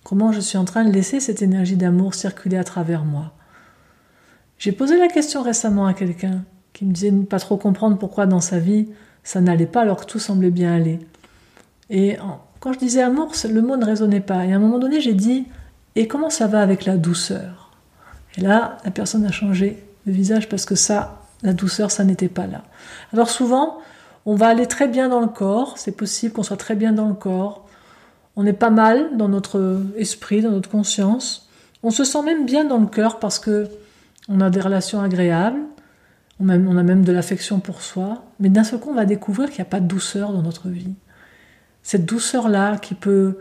Comment 0.03 0.33
je 0.33 0.41
suis 0.41 0.57
en 0.57 0.65
train 0.65 0.83
de 0.83 0.91
laisser 0.91 1.21
cette 1.21 1.41
énergie 1.41 1.77
d'amour 1.77 2.15
circuler 2.15 2.57
à 2.57 2.65
travers 2.65 3.05
moi? 3.05 3.31
J'ai 4.59 4.73
posé 4.73 4.99
la 4.99 5.07
question 5.07 5.41
récemment 5.41 5.85
à 5.85 5.93
quelqu'un 5.93 6.43
qui 6.73 6.83
me 6.83 6.91
disait 6.91 7.11
ne 7.11 7.23
pas 7.23 7.39
trop 7.39 7.55
comprendre 7.55 7.97
pourquoi 7.97 8.25
dans 8.25 8.41
sa 8.41 8.59
vie 8.59 8.89
ça 9.27 9.41
n'allait 9.41 9.65
pas 9.65 9.81
alors 9.81 9.97
que 9.97 10.05
tout 10.05 10.19
semblait 10.19 10.51
bien 10.51 10.73
aller. 10.73 10.99
Et 11.89 12.15
quand 12.61 12.71
je 12.71 12.79
disais 12.79 13.01
amour, 13.01 13.33
le 13.51 13.61
mot 13.61 13.75
ne 13.75 13.83
résonnait 13.83 14.21
pas. 14.21 14.45
Et 14.45 14.53
à 14.53 14.55
un 14.55 14.59
moment 14.59 14.79
donné, 14.79 15.01
j'ai 15.01 15.13
dit 15.13 15.47
et 15.97 16.07
comment 16.07 16.29
ça 16.29 16.47
va 16.47 16.61
avec 16.61 16.85
la 16.85 16.95
douceur? 16.95 17.71
Et 18.37 18.41
là, 18.41 18.77
la 18.85 18.91
personne 18.91 19.25
a 19.25 19.31
changé 19.33 19.83
de 20.05 20.13
visage 20.13 20.47
parce 20.47 20.63
que 20.63 20.75
ça, 20.75 21.23
la 21.43 21.51
douceur, 21.51 21.91
ça 21.91 22.05
n'était 22.05 22.29
pas 22.29 22.47
là. 22.47 22.63
Alors 23.11 23.29
souvent, 23.29 23.79
on 24.25 24.35
va 24.35 24.47
aller 24.47 24.65
très 24.65 24.87
bien 24.87 25.09
dans 25.09 25.19
le 25.19 25.27
corps, 25.27 25.77
c'est 25.77 25.91
possible 25.91 26.31
qu'on 26.31 26.43
soit 26.43 26.55
très 26.55 26.75
bien 26.75 26.93
dans 26.93 27.09
le 27.09 27.13
corps, 27.13 27.67
on 28.37 28.45
est 28.45 28.53
pas 28.53 28.69
mal 28.69 29.17
dans 29.17 29.27
notre 29.27 29.81
esprit, 29.97 30.41
dans 30.41 30.51
notre 30.51 30.69
conscience, 30.69 31.49
on 31.83 31.91
se 31.91 32.05
sent 32.05 32.21
même 32.21 32.45
bien 32.45 32.63
dans 32.63 32.77
le 32.77 32.87
cœur 32.87 33.19
parce 33.19 33.39
que 33.39 33.67
on 34.29 34.39
a 34.39 34.49
des 34.49 34.61
relations 34.61 35.01
agréables, 35.01 35.59
on 36.39 36.49
a, 36.49 36.83
même 36.83 37.03
de 37.03 37.11
l'affection 37.11 37.59
pour 37.59 37.81
soi, 37.81 38.23
mais 38.39 38.49
d'un 38.49 38.63
seul 38.63 38.79
coup, 38.79 38.91
on 38.91 38.95
va 38.95 39.05
découvrir 39.05 39.49
qu'il 39.49 39.57
n'y 39.57 39.67
a 39.67 39.71
pas 39.71 39.79
de 39.79 39.87
douceur 39.87 40.33
dans 40.33 40.43
notre 40.43 40.69
vie. 40.69 40.93
Cette 41.81 42.05
douceur-là 42.05 42.77
qui 42.77 42.93
peut 42.93 43.39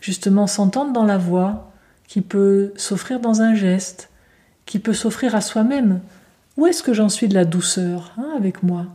justement 0.00 0.46
s'entendre 0.46 0.92
dans 0.92 1.04
la 1.04 1.18
voix, 1.18 1.72
qui 2.06 2.20
peut 2.20 2.72
s'offrir 2.76 3.20
dans 3.20 3.42
un 3.42 3.54
geste, 3.54 4.10
qui 4.66 4.78
peut 4.78 4.92
s'offrir 4.92 5.34
à 5.34 5.40
soi-même. 5.40 6.00
Où 6.56 6.66
est-ce 6.66 6.82
que 6.82 6.92
j'en 6.92 7.08
suis 7.08 7.28
de 7.28 7.34
la 7.34 7.44
douceur 7.44 8.12
hein, 8.18 8.34
avec 8.36 8.62
moi? 8.62 8.86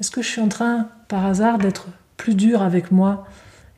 Est-ce 0.00 0.10
que 0.10 0.22
je 0.22 0.28
suis 0.28 0.40
en 0.40 0.48
train, 0.48 0.88
par 1.08 1.24
hasard, 1.24 1.58
d'être 1.58 1.86
plus 2.16 2.34
dur 2.34 2.62
avec 2.62 2.90
moi 2.90 3.26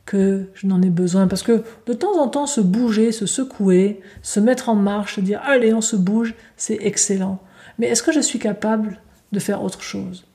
que 0.05 0.49
je 0.55 0.67
n'en 0.67 0.81
ai 0.81 0.89
besoin? 0.89 1.27
Parce 1.27 1.43
que 1.43 1.63
de 1.85 1.93
temps 1.93 2.19
en 2.19 2.27
temps, 2.27 2.47
se 2.47 2.61
bouger, 2.61 3.11
se 3.11 3.25
secouer, 3.25 4.01
se 4.23 4.39
mettre 4.39 4.69
en 4.69 4.75
marche, 4.75 5.15
se 5.15 5.21
dire 5.21 5.41
allez, 5.45 5.73
on 5.73 5.81
se 5.81 5.95
bouge, 5.95 6.33
c'est 6.57 6.79
excellent. 6.81 7.39
Mais 7.77 7.87
est-ce 7.87 8.03
que 8.03 8.11
je 8.11 8.19
suis 8.19 8.39
capable 8.39 8.99
de 9.35 9.39
faire 9.39 9.63
autre 9.63 9.83
chose 9.83 10.25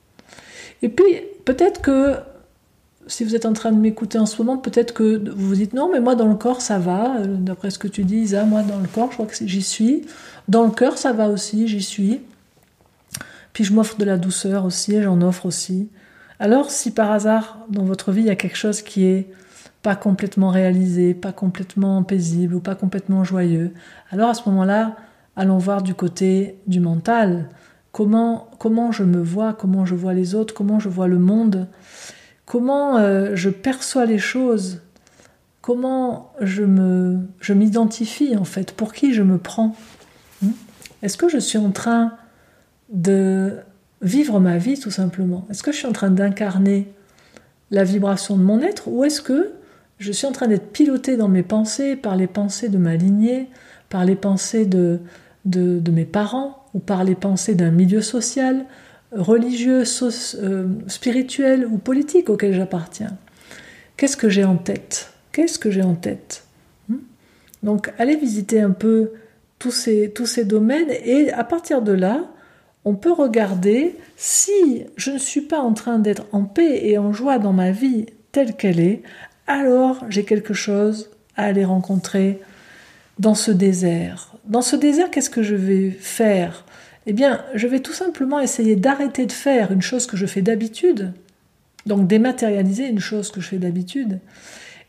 Et 0.82 0.88
puis, 0.88 1.22
peut-être 1.44 1.80
que 1.80 2.16
si 3.06 3.24
vous 3.24 3.34
êtes 3.34 3.46
en 3.46 3.52
train 3.52 3.72
de 3.72 3.78
m'écouter 3.78 4.18
en 4.18 4.26
ce 4.26 4.40
moment, 4.40 4.56
peut-être 4.56 4.94
que 4.94 5.30
vous 5.30 5.48
vous 5.48 5.54
dites 5.54 5.74
non, 5.74 5.90
mais 5.92 6.00
moi 6.00 6.14
dans 6.14 6.28
le 6.28 6.36
corps 6.36 6.60
ça 6.60 6.78
va, 6.78 7.16
euh, 7.18 7.26
d'après 7.26 7.70
ce 7.70 7.78
que 7.78 7.88
tu 7.88 8.04
dis, 8.04 8.16
Isa, 8.16 8.44
moi 8.44 8.62
dans 8.62 8.78
le 8.78 8.86
corps, 8.86 9.08
je 9.10 9.14
crois 9.14 9.26
que 9.26 9.34
j'y 9.34 9.62
suis. 9.62 10.06
Dans 10.48 10.64
le 10.64 10.70
cœur 10.70 10.98
ça 10.98 11.12
va 11.12 11.28
aussi, 11.28 11.68
j'y 11.68 11.82
suis. 11.82 12.20
Puis 13.52 13.64
je 13.64 13.72
m'offre 13.72 13.96
de 13.96 14.04
la 14.04 14.16
douceur 14.16 14.64
aussi, 14.64 14.94
et 14.94 15.02
j'en 15.02 15.20
offre 15.22 15.46
aussi. 15.46 15.88
Alors 16.38 16.70
si 16.70 16.92
par 16.92 17.10
hasard 17.10 17.58
dans 17.68 17.84
votre 17.84 18.12
vie 18.12 18.22
il 18.22 18.26
y 18.26 18.30
a 18.30 18.36
quelque 18.36 18.56
chose 18.56 18.82
qui 18.82 19.04
est 19.04 19.28
pas 19.82 19.96
complètement 19.96 20.50
réalisé, 20.50 21.14
pas 21.14 21.32
complètement 21.32 22.02
paisible 22.02 22.54
ou 22.54 22.60
pas 22.60 22.74
complètement 22.74 23.24
joyeux, 23.24 23.72
alors 24.10 24.30
à 24.30 24.34
ce 24.34 24.48
moment-là, 24.48 24.96
allons 25.36 25.58
voir 25.58 25.82
du 25.82 25.94
côté 25.94 26.56
du 26.66 26.80
mental. 26.80 27.48
Comment, 27.92 28.92
je 28.92 29.02
me 29.02 29.20
vois, 29.20 29.52
comment 29.52 29.84
je 29.84 29.94
vois 29.94 30.14
les 30.14 30.34
autres, 30.34 30.54
comment 30.54 30.78
je 30.78 30.88
vois 30.88 31.08
le 31.08 31.18
monde. 31.18 31.66
Comment 32.46 32.96
euh, 32.96 33.34
je 33.34 33.50
perçois 33.50 34.06
les 34.06 34.18
choses, 34.18 34.80
comment 35.60 36.32
je 36.40 36.62
me 36.62 37.18
je 37.40 37.52
m'identifie 37.52 38.36
en 38.36 38.44
fait, 38.44 38.72
pour 38.72 38.92
qui 38.92 39.12
je 39.12 39.22
me 39.22 39.38
prends. 39.38 39.76
Hmm? 40.42 40.50
Est-ce 41.02 41.16
que 41.16 41.28
je 41.28 41.38
suis 41.38 41.58
en 41.58 41.70
train 41.70 42.12
de 42.92 43.56
vivre 44.02 44.40
ma 44.40 44.58
vie 44.58 44.78
tout 44.78 44.90
simplement? 44.90 45.46
Est-ce 45.50 45.62
que 45.62 45.72
je 45.72 45.78
suis 45.78 45.86
en 45.86 45.92
train 45.92 46.10
d'incarner 46.10 46.92
la 47.70 47.84
vibration 47.84 48.36
de 48.36 48.42
mon 48.42 48.60
être? 48.60 48.88
Ou 48.88 49.04
est-ce 49.04 49.20
que 49.20 49.52
je 49.98 50.12
suis 50.12 50.26
en 50.26 50.32
train 50.32 50.48
d'être 50.48 50.72
piloté 50.72 51.16
dans 51.16 51.28
mes 51.28 51.42
pensées 51.42 51.94
par 51.94 52.16
les 52.16 52.26
pensées 52.26 52.68
de 52.68 52.78
ma 52.78 52.96
lignée, 52.96 53.48
par 53.90 54.04
les 54.04 54.16
pensées 54.16 54.64
de, 54.64 55.00
de 55.44 55.90
mes 55.90 56.04
parents? 56.04 56.59
Ou 56.74 56.78
par 56.78 57.04
les 57.04 57.14
pensées 57.14 57.54
d'un 57.54 57.70
milieu 57.70 58.02
social 58.02 58.64
religieux, 59.12 59.82
euh, 59.82 60.68
spirituel 60.86 61.66
ou 61.66 61.78
politique 61.78 62.30
auquel 62.30 62.54
j'appartiens. 62.54 63.16
Qu'est-ce 63.96 64.16
que 64.16 64.28
j'ai 64.28 64.44
en 64.44 64.56
tête? 64.56 65.12
Qu'est-ce 65.32 65.58
que 65.58 65.70
j'ai 65.70 65.82
en 65.82 65.94
tête? 65.94 66.44
Hmm? 66.88 66.98
Donc 67.62 67.92
allez 67.98 68.16
visiter 68.16 68.60
un 68.60 68.70
peu 68.70 69.12
tous 69.58 69.72
ces, 69.72 70.10
tous 70.10 70.26
ces 70.26 70.44
domaines 70.44 70.90
et 71.04 71.32
à 71.32 71.44
partir 71.44 71.82
de 71.82 71.92
là, 71.92 72.24
on 72.84 72.94
peut 72.94 73.12
regarder 73.12 73.96
si 74.16 74.84
je 74.96 75.10
ne 75.10 75.18
suis 75.18 75.42
pas 75.42 75.60
en 75.60 75.74
train 75.74 75.98
d'être 75.98 76.24
en 76.32 76.44
paix 76.44 76.86
et 76.86 76.96
en 76.96 77.12
joie 77.12 77.38
dans 77.38 77.52
ma 77.52 77.70
vie 77.72 78.06
telle 78.32 78.56
qu'elle 78.56 78.80
est, 78.80 79.02
alors 79.46 80.04
j'ai 80.08 80.24
quelque 80.24 80.54
chose 80.54 81.10
à 81.36 81.44
aller 81.44 81.64
rencontrer 81.64 82.40
dans 83.18 83.34
ce 83.34 83.50
désert. 83.50 84.29
Dans 84.46 84.62
ce 84.62 84.76
désert, 84.76 85.10
qu'est-ce 85.10 85.30
que 85.30 85.42
je 85.42 85.54
vais 85.54 85.90
faire? 85.90 86.64
Eh 87.06 87.12
bien, 87.12 87.44
je 87.54 87.66
vais 87.66 87.80
tout 87.80 87.92
simplement 87.92 88.40
essayer 88.40 88.76
d'arrêter 88.76 89.26
de 89.26 89.32
faire 89.32 89.72
une 89.72 89.82
chose 89.82 90.06
que 90.06 90.16
je 90.16 90.26
fais 90.26 90.42
d'habitude, 90.42 91.12
donc 91.86 92.06
dématérialiser 92.06 92.86
une 92.86 93.00
chose 93.00 93.30
que 93.30 93.40
je 93.40 93.48
fais 93.48 93.58
d'habitude, 93.58 94.20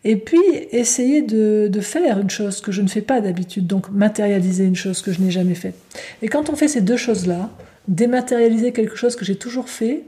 et 0.04 0.16
puis 0.16 0.40
essayer 0.72 1.22
de, 1.22 1.70
faire 1.82 2.20
une 2.20 2.30
chose 2.30 2.62
que 2.62 2.72
je 2.72 2.82
ne 2.82 2.88
fais 2.88 3.02
pas 3.02 3.22
d'habitude, 3.22 3.68
donc 3.68 3.90
matérialiser 3.92 4.66
une 4.66 4.76
chose 4.76 5.02
que 5.02 5.12
je 5.12 5.22
n'ai 5.22 5.32
jamais 5.32 5.56
faite. 5.56 5.76
Et 6.22 6.28
quand 6.28 6.50
on 6.50 6.56
fait 6.56 6.68
ces 6.68 6.82
deux 6.82 6.98
choses-là, 6.98 7.50
dématérialiser 7.88 8.72
quelque 8.72 8.96
chose 8.96 9.16
que 9.16 9.26
j'ai 9.26 9.36
toujours 9.36 9.70
fait, 9.70 10.04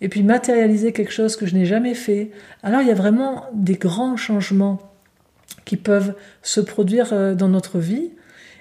et 0.00 0.08
puis 0.08 0.22
matérialiser 0.22 0.92
quelque 0.92 1.12
chose 1.12 1.36
que 1.36 1.46
je 1.46 1.54
n'ai 1.54 1.66
jamais 1.66 1.94
fait, 1.94 2.30
alors 2.62 2.82
il 2.82 2.88
y 2.88 2.92
a 2.92 2.94
vraiment 2.94 3.46
des 3.52 3.74
grands 3.74 4.16
changements 4.16 4.78
qui 5.64 5.76
peuvent 5.76 6.14
se 6.42 6.60
produire 6.60 7.12
euh, 7.12 7.34
dans 7.34 7.48
notre 7.48 7.78
vie. 7.78 8.10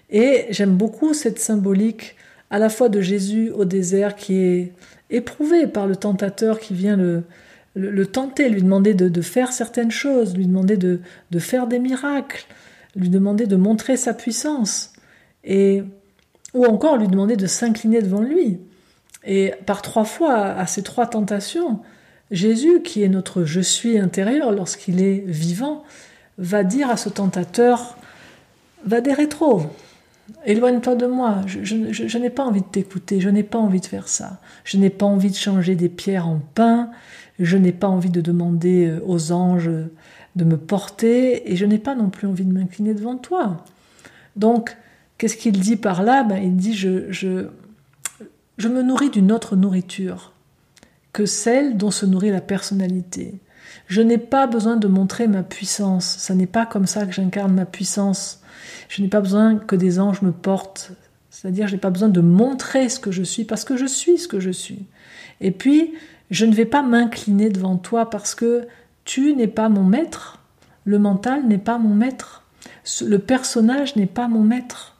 Et 0.10 0.46
j'aime 0.50 0.76
beaucoup 0.76 1.14
cette 1.14 1.40
symbolique 1.40 2.16
à 2.50 2.60
la 2.60 2.70
fois 2.70 2.90
de 2.90 3.02
Jésus 3.02 3.52
au 3.52 3.66
désert 3.66 4.16
qui 4.16 4.36
est 4.36 4.74
éprouvé 5.10 5.68
par 5.68 5.88
le 5.88 5.96
tentateur 5.96 6.60
qui 6.60 6.74
vient 6.74 6.98
le, 6.98 8.06
tenter, 8.06 8.50
lui 8.50 8.62
demander 8.62 8.94
de, 8.94 9.22
faire 9.22 9.52
certaines 9.52 9.92
choses, 9.92 10.36
lui 10.36 10.48
demander 10.48 10.78
de, 10.78 11.00
de, 11.32 11.40
faire 11.40 11.68
des 11.68 11.80
miracles, 11.80 12.46
lui 12.96 13.10
demander 13.10 13.46
de 13.46 13.56
montrer 13.56 13.98
sa 13.98 14.14
puissance, 14.14 14.94
et, 15.44 15.84
ou 16.54 16.66
encore 16.66 16.98
lui 16.98 17.08
demander 17.08 17.36
de 17.36 17.48
s'incliner 17.48 18.02
devant 18.02 18.22
lui. 18.22 18.60
Et 19.26 19.54
par 19.66 19.82
trois 19.82 20.06
fois, 20.06 20.36
à 20.36 20.66
ces 20.68 20.84
trois 20.84 21.06
tentations, 21.06 21.82
Jésus, 22.32 22.82
qui 22.82 23.04
est 23.04 23.10
notre 23.10 23.44
je 23.44 23.62
suis 23.62 24.00
intérieur 24.00 24.52
lorsqu'il 24.52 25.02
est 25.02 25.24
vivant, 25.26 25.84
va 26.38 26.64
dire 26.64 26.90
à 26.90 26.98
ce 26.98 27.10
tentateur, 27.10 27.98
va 28.86 29.02
des 29.02 29.14
rétros, 29.14 29.64
Éloigne-toi 30.46 30.96
de 30.96 31.06
moi, 31.08 31.42
je, 31.46 32.18
n'ai 32.18 32.30
pas 32.30 32.44
envie 32.44 32.62
de 32.62 32.66
t'écouter, 32.66 33.22
je 33.22 33.30
n'ai 33.30 33.44
pas 33.44 33.58
envie 33.58 33.80
de 33.80 33.86
faire 33.86 34.08
ça, 34.08 34.40
je 34.66 34.78
n'ai 34.78 34.90
pas 34.90 35.06
envie 35.06 35.30
de 35.30 35.36
changer 35.36 35.76
des 35.76 35.90
pierres 35.90 36.28
en 36.28 36.40
pain, 36.54 36.90
je 37.40 37.58
n'ai 37.58 37.72
pas 37.72 37.88
envie 37.88 38.10
de 38.10 38.22
demander 38.22 38.88
euh, 38.88 39.00
aux 39.06 39.32
anges 39.32 39.70
de 40.36 40.44
me 40.44 40.58
porter, 40.58 41.52
et 41.52 41.56
je 41.56 41.66
n'ai 41.66 41.78
pas 41.78 41.96
non 41.96 42.10
plus 42.10 42.28
envie 42.28 42.46
de 42.46 42.52
m'incliner 42.52 42.94
devant 42.94 43.18
toi. 43.18 43.64
Donc, 44.36 44.78
qu'est-ce 45.18 45.38
qu'il 45.38 45.60
dit 45.60 45.76
par 45.76 46.04
là? 46.04 46.24
Ben, 46.24 46.38
Il 46.38 46.56
dit, 46.56 46.74
je, 46.74 47.48
me 48.60 48.82
nourris 48.82 49.10
d'une 49.10 49.32
autre 49.32 49.56
nourriture 49.56 50.34
que 51.14 51.26
celle 51.26 51.78
dont 51.78 51.92
se 51.92 52.06
nourrit 52.06 52.32
la 52.32 52.42
personnalité. 52.42 53.40
Je 53.88 54.02
n'ai 54.02 54.18
pas 54.18 54.48
besoin 54.48 54.78
de 54.78 54.88
montrer 54.88 55.28
ma 55.28 55.44
puissance, 55.44 56.18
ce 56.20 56.34
n'est 56.34 56.48
pas 56.48 56.66
comme 56.66 56.88
ça 56.88 57.06
que 57.06 57.12
j'incarne 57.12 57.54
ma 57.54 57.66
puissance 57.66 58.42
je 58.90 59.02
n'ai 59.02 59.08
pas 59.08 59.22
besoin 59.22 59.58
que 59.58 59.76
des 59.76 60.00
anges 60.00 60.22
me 60.22 60.32
portent. 60.32 60.92
C'est-à-dire, 61.30 61.68
je 61.68 61.74
n'ai 61.74 61.80
pas 61.80 61.90
besoin 61.90 62.10
de 62.10 62.22
montrer 62.22 62.90
ce 62.90 63.00
que 63.00 63.12
je 63.12 63.24
suis 63.24 63.44
parce 63.44 63.64
que 63.64 63.78
je 63.78 63.86
suis 63.86 64.18
ce 64.18 64.28
que 64.28 64.40
je 64.40 64.52
suis. 64.52 64.86
Et 65.42 65.52
puis, 65.52 65.94
je 66.32 66.46
ne 66.46 66.54
vais 66.54 66.66
pas 66.66 66.82
m'incliner 66.82 67.50
devant 67.50 67.78
toi 67.78 68.10
parce 68.10 68.34
que 68.34 68.68
tu 69.06 69.36
n'es 69.36 69.48
pas 69.48 69.70
mon 69.70 69.84
maître. 69.84 70.40
Le 70.86 71.00
mental 71.00 71.48
n'est 71.48 71.58
pas 71.58 71.78
mon 71.78 71.94
maître. 71.94 72.44
Le 73.02 73.20
personnage 73.20 73.96
n'est 73.96 74.08
pas 74.08 74.28
mon 74.28 74.42
maître. 74.42 74.97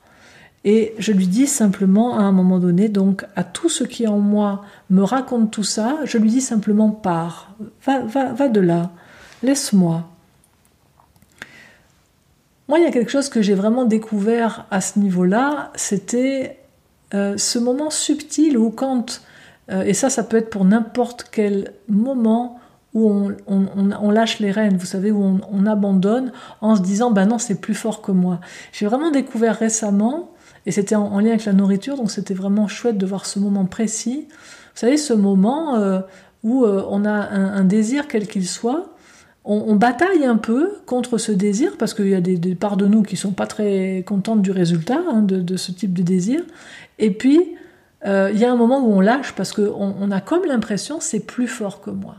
Et 0.64 0.94
je 0.98 1.12
lui 1.12 1.28
dis 1.28 1.48
simplement 1.48 2.18
à 2.18 2.24
un 2.24 2.32
moment 2.32 2.60
donné, 2.60 2.90
donc 2.90 3.26
à 3.36 3.44
tout 3.44 3.70
ce 3.70 3.84
qui 3.84 4.08
en 4.08 4.20
moi 4.20 4.64
me 4.90 5.04
raconte 5.04 5.52
tout 5.52 5.64
ça, 5.64 5.98
je 6.04 6.18
lui 6.18 6.30
dis 6.30 6.42
simplement 6.42 6.90
pars, 6.90 7.56
va, 7.86 8.00
va, 8.00 8.34
va 8.34 8.48
de 8.50 8.60
là, 8.60 8.92
laisse-moi. 9.44 10.10
Moi, 12.68 12.80
il 12.80 12.84
y 12.84 12.88
a 12.88 12.92
quelque 12.92 13.12
chose 13.12 13.30
que 13.30 13.42
j'ai 13.42 13.54
vraiment 13.54 13.86
découvert 13.86 14.66
à 14.72 14.82
ce 14.82 15.00
niveau-là, 15.00 15.72
c'était 15.76 16.60
euh, 17.14 17.38
ce 17.38 17.60
moment 17.60 17.90
subtil 17.90 18.58
où 18.58 18.72
quand, 18.72 19.22
euh, 19.72 19.84
et 19.84 19.94
ça, 19.94 20.10
ça 20.10 20.24
peut 20.24 20.36
être 20.36 20.50
pour 20.50 20.66
n'importe 20.66 21.28
quel 21.32 21.72
moment 21.88 22.60
où 22.94 23.32
on, 23.46 24.12
lâche 24.12 24.40
les 24.40 24.50
rênes, 24.50 24.76
vous 24.76 24.88
savez, 24.88 25.12
où 25.12 25.40
on, 25.52 25.66
abandonne 25.68 26.32
en 26.62 26.76
se 26.76 26.82
disant, 26.82 27.12
ben 27.12 27.28
non, 27.28 27.38
c'est 27.38 27.62
plus 27.62 27.76
fort 27.76 28.02
que 28.02 28.12
moi. 28.12 28.40
J'ai 28.72 28.88
vraiment 28.88 29.12
découvert 29.12 29.56
récemment, 29.56 30.32
et 30.68 30.72
c'était 30.72 30.96
en, 30.96 31.20
lien 31.20 31.30
avec 31.30 31.46
la 31.46 31.54
nourriture, 31.54 31.98
donc 31.98 32.12
c'était 32.12 32.36
vraiment 32.36 32.68
chouette 32.68 33.00
de 33.00 33.06
voir 33.08 33.26
ce 33.26 33.40
moment 33.40 33.66
précis. 33.66 34.28
Vous 34.30 34.80
savez, 34.80 34.98
ce 34.98 35.14
moment 35.14 35.78
euh, 35.78 36.02
où 36.44 36.66
on 36.66 37.04
a 37.04 37.12
un 37.12 37.64
désir 37.64 38.08
quel 38.08 38.28
qu'il 38.28 38.48
soit, 38.48 38.98
on, 39.48 39.76
bataille 39.76 40.26
un 40.26 40.36
peu 40.36 40.74
contre 40.86 41.18
ce 41.18 41.32
désir 41.32 41.78
parce 41.78 41.94
qu'il 41.94 42.10
y 42.10 42.16
a 42.16 42.22
des, 42.22 42.56
parts 42.56 42.76
de 42.76 42.86
nous 42.86 43.02
qui 43.02 43.16
sont 43.16 43.32
pas 43.32 43.48
très 43.48 44.04
contentes 44.06 44.42
du 44.42 44.52
résultat 44.52 45.02
hein, 45.10 45.22
de, 45.22 45.58
ce 45.58 45.72
type 45.72 45.94
de 45.94 46.04
désir. 46.04 46.42
Et 47.00 47.12
puis 47.12 47.56
euh, 48.06 48.30
il 48.34 48.40
y 48.40 48.46
a 48.46 48.52
un 48.52 48.56
moment 48.56 48.86
où 48.86 48.92
on 48.92 49.00
lâche 49.00 49.34
parce 49.34 49.54
qu'on 49.54 49.96
on 50.00 50.12
a 50.12 50.20
comme 50.20 50.46
l'impression 50.46 51.00
c'est 51.00 51.22
plus 51.22 51.48
fort 51.48 51.82
que 51.82 51.90
moi. 51.90 52.18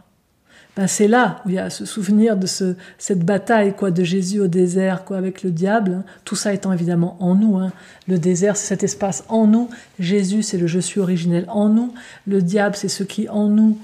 Ben, 0.79 0.87
c'est 0.87 1.09
là 1.09 1.43
où 1.45 1.49
il 1.49 1.57
y 1.57 1.59
a 1.59 1.71
ce 1.71 1.85
souvenir 1.85 2.37
de 2.37 2.47
ce, 2.47 2.77
cette 2.99 3.25
bataille 3.25 3.75
quoi 3.75 3.91
de 3.91 4.05
Jésus 4.05 4.39
au 4.39 4.47
désert 4.47 5.05
quoi 5.05 5.17
avec 5.17 5.43
le 5.43 5.51
diable. 5.51 5.91
Hein. 5.91 6.05
Tout 6.25 6.37
ça 6.37 6.55
étant 6.55 6.73
évidemment 6.73 7.17
en 7.19 7.35
nous. 7.35 7.57
Hein. 7.57 7.73
Le 8.07 8.17
désert 8.17 8.57
c'est 8.57 8.69
cet 8.69 8.85
espace 8.85 9.25
en 9.29 9.49
nous. 9.49 9.69
Jésus 9.99 10.45
c'est 10.45 10.57
le 10.57 10.69
je 10.69 10.79
suis 10.79 11.01
originel 11.01 11.47
en 11.49 11.69
nous. 11.69 11.93
Le 12.29 12.41
diable 12.43 12.77
c'est 12.77 12.87
ce 12.87 13.03
qui 13.03 13.29
en 13.29 13.49
nous 13.49 13.77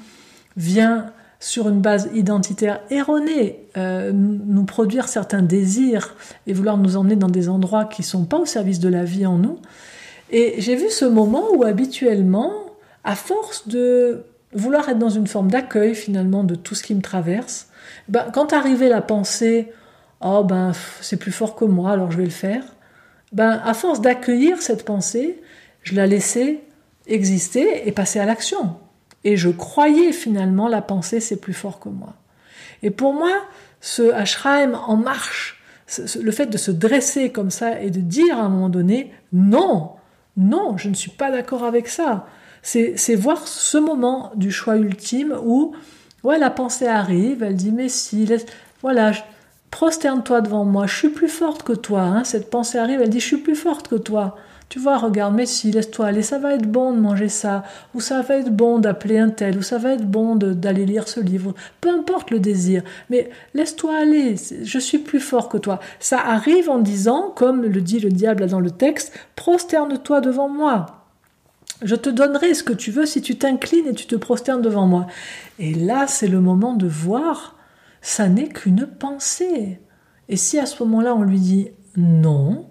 vient 0.57 1.11
sur 1.41 1.69
une 1.69 1.81
base 1.81 2.11
identitaire 2.15 2.79
erronée, 2.91 3.59
euh, 3.77 4.13
nous 4.13 4.65
produire 4.65 5.09
certains 5.09 5.43
désirs 5.43 6.15
et 6.47 6.53
vouloir 6.53 6.79
nous 6.79 6.97
emmener 6.97 7.17
dans 7.17 7.29
des 7.29 7.49
endroits 7.49 7.87
qui 7.87 8.03
ne 8.03 8.07
sont 8.07 8.25
pas 8.25 8.39
au 8.39 8.47
service 8.47 8.79
de 8.79 8.89
la 8.89 9.03
vie 9.03 9.27
en 9.27 9.37
nous. 9.37 9.59
Et 10.31 10.55
j'ai 10.59 10.77
vu 10.77 10.91
ce 10.91 11.05
moment 11.05 11.53
où 11.57 11.65
habituellement, 11.65 12.53
à 13.03 13.17
force 13.17 13.67
de 13.67 14.27
vouloir 14.55 14.89
être 14.89 14.99
dans 14.99 15.11
une 15.11 15.27
forme 15.27 15.51
d'accueil 15.51 15.95
finalement 15.95 16.45
de 16.45 16.55
tout 16.55 16.75
ce 16.75 16.83
qui 16.83 16.95
me 16.95 17.03
traverse, 17.03 17.69
ben, 18.09 18.31
quand 18.33 18.53
arrivait 18.53 18.89
la 18.89 19.03
pensée 19.03 19.73
oh 20.21 20.43
ben 20.43 20.73
c'est 21.01 21.19
plus 21.19 21.33
fort 21.33 21.55
que 21.55 21.65
moi 21.65 21.93
alors 21.93 22.11
je 22.11 22.17
vais 22.17 22.25
le 22.25 22.31
faire, 22.31 22.65
ben 23.33 23.61
à 23.65 23.75
force 23.75 24.01
d'accueillir 24.01 24.61
cette 24.61 24.85
pensée, 24.85 25.41
je 25.83 25.95
la 25.95 26.07
laissais 26.07 26.63
exister 27.07 27.87
et 27.87 27.93
passer 27.93 28.19
à 28.19 28.25
l'action. 28.25 28.77
Et 29.25 29.37
je 29.37 29.51
croyais 29.51 30.13
finalement 30.13 30.69
la 30.69 30.83
pensée 30.83 31.21
c'est 31.21 31.37
plus 31.37 31.55
fort 31.55 31.79
que 31.79 31.89
moi. 31.89 32.15
Et 32.83 32.91
pour 32.91 33.15
moi, 33.15 33.33
ce 33.81 34.11
ashram 34.13 34.79
en 34.87 34.97
marche, 34.97 35.63
le 36.21 36.31
fait 36.31 36.47
de 36.47 36.57
se 36.57 36.71
dresser 36.71 37.31
comme 37.31 37.51
ça 37.51 37.81
et 37.81 37.91
de 37.91 38.01
dire 38.01 38.39
à 38.39 38.43
un 38.43 38.49
moment 38.49 38.69
donné 38.69 39.13
non, 39.33 39.93
non, 40.37 40.77
je 40.77 40.89
ne 40.89 40.95
suis 40.95 41.11
pas 41.11 41.31
d'accord 41.31 41.65
avec 41.65 41.89
ça. 41.89 42.27
C'est 42.65 43.15
voir 43.15 43.47
ce 43.47 43.77
moment 43.77 44.33
du 44.37 44.51
choix 44.51 44.77
ultime 44.77 45.37
où 45.45 45.73
ouais, 46.25 46.39
la 46.39 46.51
pensée 46.51 46.87
arrive, 46.87 47.43
elle 47.43 47.57
dit 47.57 47.71
mais 47.71 47.91
si, 47.91 48.27
voilà, 48.81 49.13
prosterne-toi 49.71 50.41
devant 50.41 50.65
moi, 50.65 50.87
je 50.87 50.97
suis 50.97 51.11
plus 51.11 51.29
forte 51.29 51.63
que 51.63 51.75
toi. 51.75 52.01
Hein. 52.01 52.25
Cette 52.25 52.49
pensée 52.49 52.79
arrive, 52.79 53.03
elle 53.03 53.11
dit 53.11 53.21
je 53.21 53.27
suis 53.27 53.37
plus 53.37 53.55
forte 53.55 53.89
que 53.89 53.97
toi. 53.97 54.37
Tu 54.71 54.79
vois, 54.79 54.97
regarde, 54.97 55.35
mais 55.35 55.45
si, 55.45 55.71
laisse-toi 55.71 56.07
aller, 56.07 56.23
ça 56.23 56.39
va 56.39 56.55
être 56.55 56.67
bon 56.67 56.93
de 56.93 56.99
manger 56.99 57.29
ça, 57.29 57.65
ou 57.95 58.01
ça 58.01 58.23
va 58.23 58.39
être 58.39 58.51
bon 58.51 58.79
d'appeler 58.79 59.19
un 59.19 59.29
tel, 59.29 59.59
ou 59.59 59.63
ça 59.63 59.77
va 59.77 59.93
être 59.93 60.07
bon 60.07 60.35
d'aller 60.37 60.87
lire 60.87 61.07
ce 61.07 61.21
livre, 61.21 61.55
peu 61.83 61.91
importe 61.91 62.31
le 62.31 62.41
désir, 62.41 62.83
mais 63.11 63.31
laisse-toi 63.53 63.95
aller, 63.95 64.37
je 64.63 64.79
suis 64.79 64.99
plus 64.99 65.21
fort 65.21 65.51
que 65.51 65.59
toi. 65.59 65.81
Ça 66.01 66.19
arrive 66.19 66.71
en 66.71 66.79
disant, 66.79 67.31
comme 67.37 67.63
le 67.63 67.81
dit 67.83 68.01
le 68.01 68.09
diable 68.09 68.47
dans 68.47 68.59
le 68.59 68.71
texte, 68.71 69.13
prosterne-toi 69.37 70.23
devant 70.23 70.49
moi. 70.49 71.04
Je 71.83 71.95
te 71.97 72.09
donnerai 72.09 72.55
ce 72.55 72.63
que 72.63 72.73
tu 72.73 72.91
veux 72.91 73.07
si 73.07 73.21
tu 73.21 73.37
t'inclines 73.37 73.89
et 73.89 73.95
tu 73.95 74.07
te 74.07 74.17
prosternes 74.17 74.63
devant 74.63 74.87
moi. 74.87 75.07
Et 75.59 75.75
là, 75.75 76.07
c'est 76.07 76.29
le 76.29 76.41
moment 76.41 76.75
de 76.75 76.87
voir, 76.87 77.57
ça 78.01 78.29
n'est 78.29 78.49
qu'une 78.49 78.87
pensée. 78.87 79.81
Et 80.29 80.37
si 80.37 80.59
à 80.59 80.67
ce 80.67 80.83
moment-là, 80.83 81.15
on 81.15 81.23
lui 81.23 81.41
dit 81.41 81.69
non, 81.97 82.69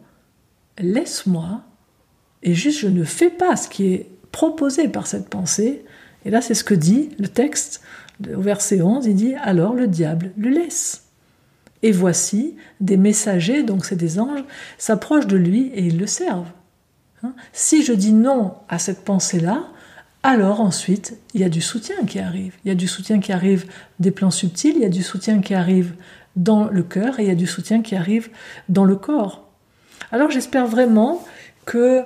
laisse-moi, 0.77 1.61
et 2.41 2.53
juste 2.53 2.79
je 2.79 2.87
ne 2.87 3.03
fais 3.03 3.29
pas 3.29 3.55
ce 3.55 3.69
qui 3.69 3.93
est 3.93 4.09
proposé 4.31 4.87
par 4.87 5.07
cette 5.07 5.29
pensée, 5.29 5.85
et 6.25 6.29
là 6.29 6.41
c'est 6.41 6.55
ce 6.55 6.63
que 6.63 6.73
dit 6.73 7.09
le 7.19 7.27
texte 7.27 7.81
au 8.33 8.41
verset 8.41 8.81
11, 8.81 9.05
il 9.05 9.15
dit 9.15 9.35
alors 9.35 9.73
le 9.73 9.87
diable 9.87 10.31
le 10.37 10.49
laisse. 10.49 11.05
Et 11.83 11.91
voici 11.91 12.55
des 12.79 12.97
messagers, 12.97 13.63
donc 13.63 13.85
c'est 13.85 13.95
des 13.95 14.19
anges, 14.19 14.43
s'approchent 14.77 15.27
de 15.27 15.35
lui 15.35 15.67
et 15.73 15.83
ils 15.83 15.99
le 15.99 16.07
servent. 16.07 16.51
Hein? 17.23 17.33
si 17.53 17.83
je 17.83 17.93
dis 17.93 18.13
non 18.13 18.55
à 18.69 18.79
cette 18.79 19.03
pensée-là, 19.03 19.63
alors 20.23 20.61
ensuite, 20.61 21.17
il 21.33 21.41
y 21.41 21.43
a 21.43 21.49
du 21.49 21.61
soutien 21.61 22.05
qui 22.07 22.19
arrive. 22.19 22.55
Il 22.63 22.69
y 22.69 22.71
a 22.71 22.75
du 22.75 22.87
soutien 22.87 23.19
qui 23.19 23.33
arrive 23.33 23.65
des 23.99 24.11
plans 24.11 24.31
subtils, 24.31 24.75
il 24.75 24.81
y 24.81 24.85
a 24.85 24.89
du 24.89 25.03
soutien 25.03 25.41
qui 25.41 25.53
arrive 25.53 25.95
dans 26.35 26.65
le 26.65 26.83
cœur 26.83 27.19
et 27.19 27.23
il 27.23 27.27
y 27.27 27.31
a 27.31 27.35
du 27.35 27.47
soutien 27.47 27.81
qui 27.81 27.95
arrive 27.95 28.29
dans 28.69 28.85
le 28.85 28.95
corps. 28.95 29.49
Alors 30.11 30.31
j'espère 30.31 30.65
vraiment 30.67 31.23
que 31.65 32.03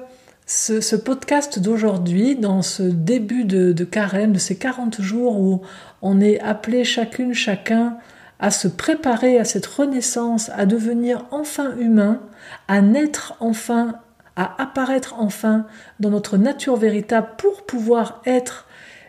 ce, 0.48 0.96
podcast 0.96 1.60
d'aujourd'hui, 1.60 2.36
dans 2.36 2.62
ce 2.62 2.84
début 2.84 3.44
de, 3.44 3.74
de, 3.74 3.84
carême, 3.84 4.34
de 4.34 4.40
ces 4.40 4.58
40 4.58 5.02
jours 5.02 5.40
où 5.40 5.62
on 6.02 6.22
est 6.22 6.40
appelé 6.40 6.84
chacune, 6.86 7.34
chacun 7.34 7.98
à 8.40 8.52
se 8.52 8.68
préparer 8.68 9.40
à 9.40 9.44
cette 9.44 9.66
renaissance, 9.66 10.50
à 10.56 10.66
devenir 10.66 11.26
enfin 11.32 11.76
humain, 11.78 12.22
à 12.68 12.82
naître 12.82 13.36
enfin, 13.40 13.96
à 14.38 14.62
apparaître 14.62 15.15
enfin 15.17 15.65
dans 16.00 16.10
notre 16.10 16.38
nature 16.38 16.78
véritable 16.78 17.28
pour 17.38 17.65
pouvoir 17.65 18.21
être 18.26 18.67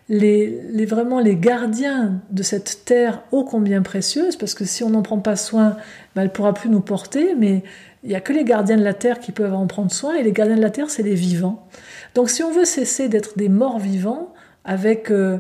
les, 0.09 0.87
vraiment 0.87 1.21
les 1.21 1.37
gardiens 1.37 2.21
de 2.31 2.43
cette 2.43 2.85
terre 2.87 3.23
ô 3.31 3.45
combien 3.45 3.83
précieuse, 3.83 4.37
parce 4.37 4.55
que 4.55 4.65
si 4.65 4.83
on 4.83 4.91
n'en 4.91 5.03
prend 5.03 5.19
pas 5.19 5.37
soin, 5.37 5.77
ben, 6.17 6.23
elle 6.23 6.33
pourra 6.33 6.55
plus 6.55 6.71
nous 6.71 6.81
porter, 6.81 7.35
mais 7.37 7.63
il 8.03 8.09
n'y 8.09 8.15
a 8.15 8.21
que 8.21 8.33
les 8.33 8.45
gardiens 8.45 8.79
de 8.79 8.85
la 8.85 8.95
terre 8.95 9.21
qui 9.21 9.33
peuvent 9.33 9.55
en 9.55 9.67
prendre 9.67 9.93
soin, 9.93 10.15
et 10.15 10.23
les 10.23 10.33
gardiens 10.33 10.57
de 10.57 10.63
la 10.63 10.71
terre, 10.71 10.89
c'est 10.89 11.03
les 11.03 11.15
vivants. 11.15 11.69
Donc 12.15 12.31
si 12.31 12.43
on 12.43 12.51
veut 12.51 12.65
cesser 12.65 13.09
d'être 13.09 13.37
des 13.37 13.51
morts 13.51 13.79
vivants, 13.79 14.33
avec 14.65 15.11
euh, 15.11 15.39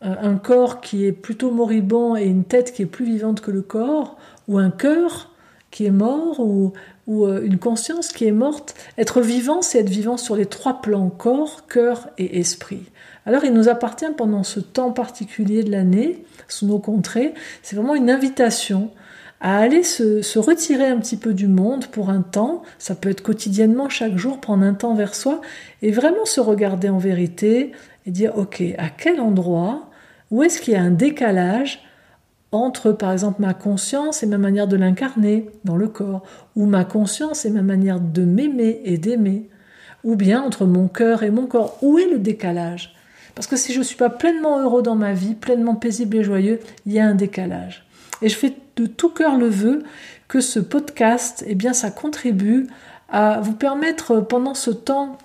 un 0.00 0.36
corps 0.36 0.80
qui 0.80 1.06
est 1.06 1.12
plutôt 1.12 1.50
moribond 1.50 2.16
et 2.16 2.24
une 2.24 2.44
tête 2.44 2.72
qui 2.72 2.82
est 2.82 2.86
plus 2.86 3.04
vivante 3.04 3.40
que 3.40 3.50
le 3.50 3.62
corps, 3.62 4.16
ou 4.48 4.58
un 4.58 4.70
cœur 4.70 5.30
qui 5.70 5.86
est 5.86 5.92
mort, 5.92 6.40
ou, 6.40 6.72
ou 7.10 7.26
euh, 7.26 7.42
une 7.42 7.58
conscience 7.58 8.08
qui 8.08 8.24
est 8.24 8.32
morte, 8.32 8.76
être 8.96 9.20
vivant, 9.20 9.62
c'est 9.62 9.80
être 9.80 9.90
vivant 9.90 10.16
sur 10.16 10.36
les 10.36 10.46
trois 10.46 10.80
plans, 10.80 11.10
corps, 11.10 11.66
cœur 11.66 12.08
et 12.18 12.38
esprit. 12.38 12.84
Alors 13.26 13.44
il 13.44 13.52
nous 13.52 13.68
appartient 13.68 14.06
pendant 14.16 14.44
ce 14.44 14.60
temps 14.60 14.92
particulier 14.92 15.64
de 15.64 15.72
l'année, 15.72 16.24
sous 16.46 16.66
nos 16.66 16.78
contrées, 16.78 17.34
c'est 17.62 17.74
vraiment 17.74 17.96
une 17.96 18.10
invitation 18.10 18.92
à 19.40 19.58
aller 19.58 19.82
se, 19.82 20.38
retirer 20.38 20.86
un 20.86 20.98
petit 20.98 21.16
peu 21.16 21.34
du 21.34 21.48
monde 21.48 21.86
pour 21.86 22.10
un 22.10 22.22
temps, 22.22 22.62
ça 22.78 22.94
peut 22.94 23.08
être 23.08 23.22
quotidiennement, 23.22 23.88
chaque 23.88 24.16
jour, 24.16 24.40
prendre 24.40 24.64
un 24.64 24.74
temps 24.74 24.94
vers 24.94 25.16
soi, 25.16 25.40
et 25.82 25.90
vraiment 25.90 26.26
se 26.26 26.40
regarder 26.40 26.90
en 26.90 26.98
vérité 26.98 27.72
et 28.06 28.12
dire, 28.12 28.36
ok, 28.36 28.62
à 28.78 28.88
quel 28.88 29.20
endroit, 29.20 29.88
où 30.30 30.44
est-ce 30.44 30.60
qu'il 30.60 30.74
y 30.74 30.76
a 30.76 30.82
un 30.82 30.90
décalage 30.90 31.82
entre, 32.52 32.92
par 32.92 33.12
exemple, 33.12 33.40
ma 33.40 33.54
conscience 33.54 34.22
et 34.22 34.26
ma 34.26 34.38
manière 34.38 34.66
de 34.66 34.76
l'incarner 34.76 35.48
dans 35.64 35.76
le 35.76 35.88
corps, 35.88 36.22
ou 36.56 36.66
ma 36.66 36.84
conscience 36.84 37.44
et 37.44 37.50
ma 37.50 37.62
manière 37.62 38.00
de 38.00 38.24
m'aimer 38.24 38.80
et 38.84 38.98
d'aimer, 38.98 39.48
ou 40.02 40.16
bien 40.16 40.42
entre 40.42 40.64
mon 40.66 40.88
cœur 40.88 41.22
et 41.22 41.30
mon 41.30 41.46
corps, 41.46 41.78
où 41.82 41.98
est 41.98 42.10
le 42.10 42.18
décalage? 42.18 42.94
Parce 43.34 43.46
que 43.46 43.56
si 43.56 43.72
je 43.72 43.78
ne 43.78 43.84
suis 43.84 43.96
pas 43.96 44.10
pleinement 44.10 44.58
heureux 44.58 44.82
dans 44.82 44.96
ma 44.96 45.12
vie, 45.12 45.34
pleinement 45.34 45.76
paisible 45.76 46.16
et 46.16 46.24
joyeux, 46.24 46.60
il 46.86 46.92
y 46.92 46.98
a 46.98 47.06
un 47.06 47.14
décalage. 47.14 47.86
Et 48.22 48.28
je 48.28 48.36
fais 48.36 48.54
de 48.76 48.86
tout 48.86 49.10
cœur 49.10 49.36
le 49.36 49.48
vœu 49.48 49.82
que 50.28 50.40
ce 50.40 50.60
podcast, 50.60 51.44
eh 51.46 51.54
bien, 51.54 51.72
ça 51.72 51.90
contribue 51.90 52.66
à 53.08 53.40
vous 53.40 53.54
permettre 53.54 54.20
pendant 54.20 54.54
ce 54.54 54.70
temps 54.70 55.18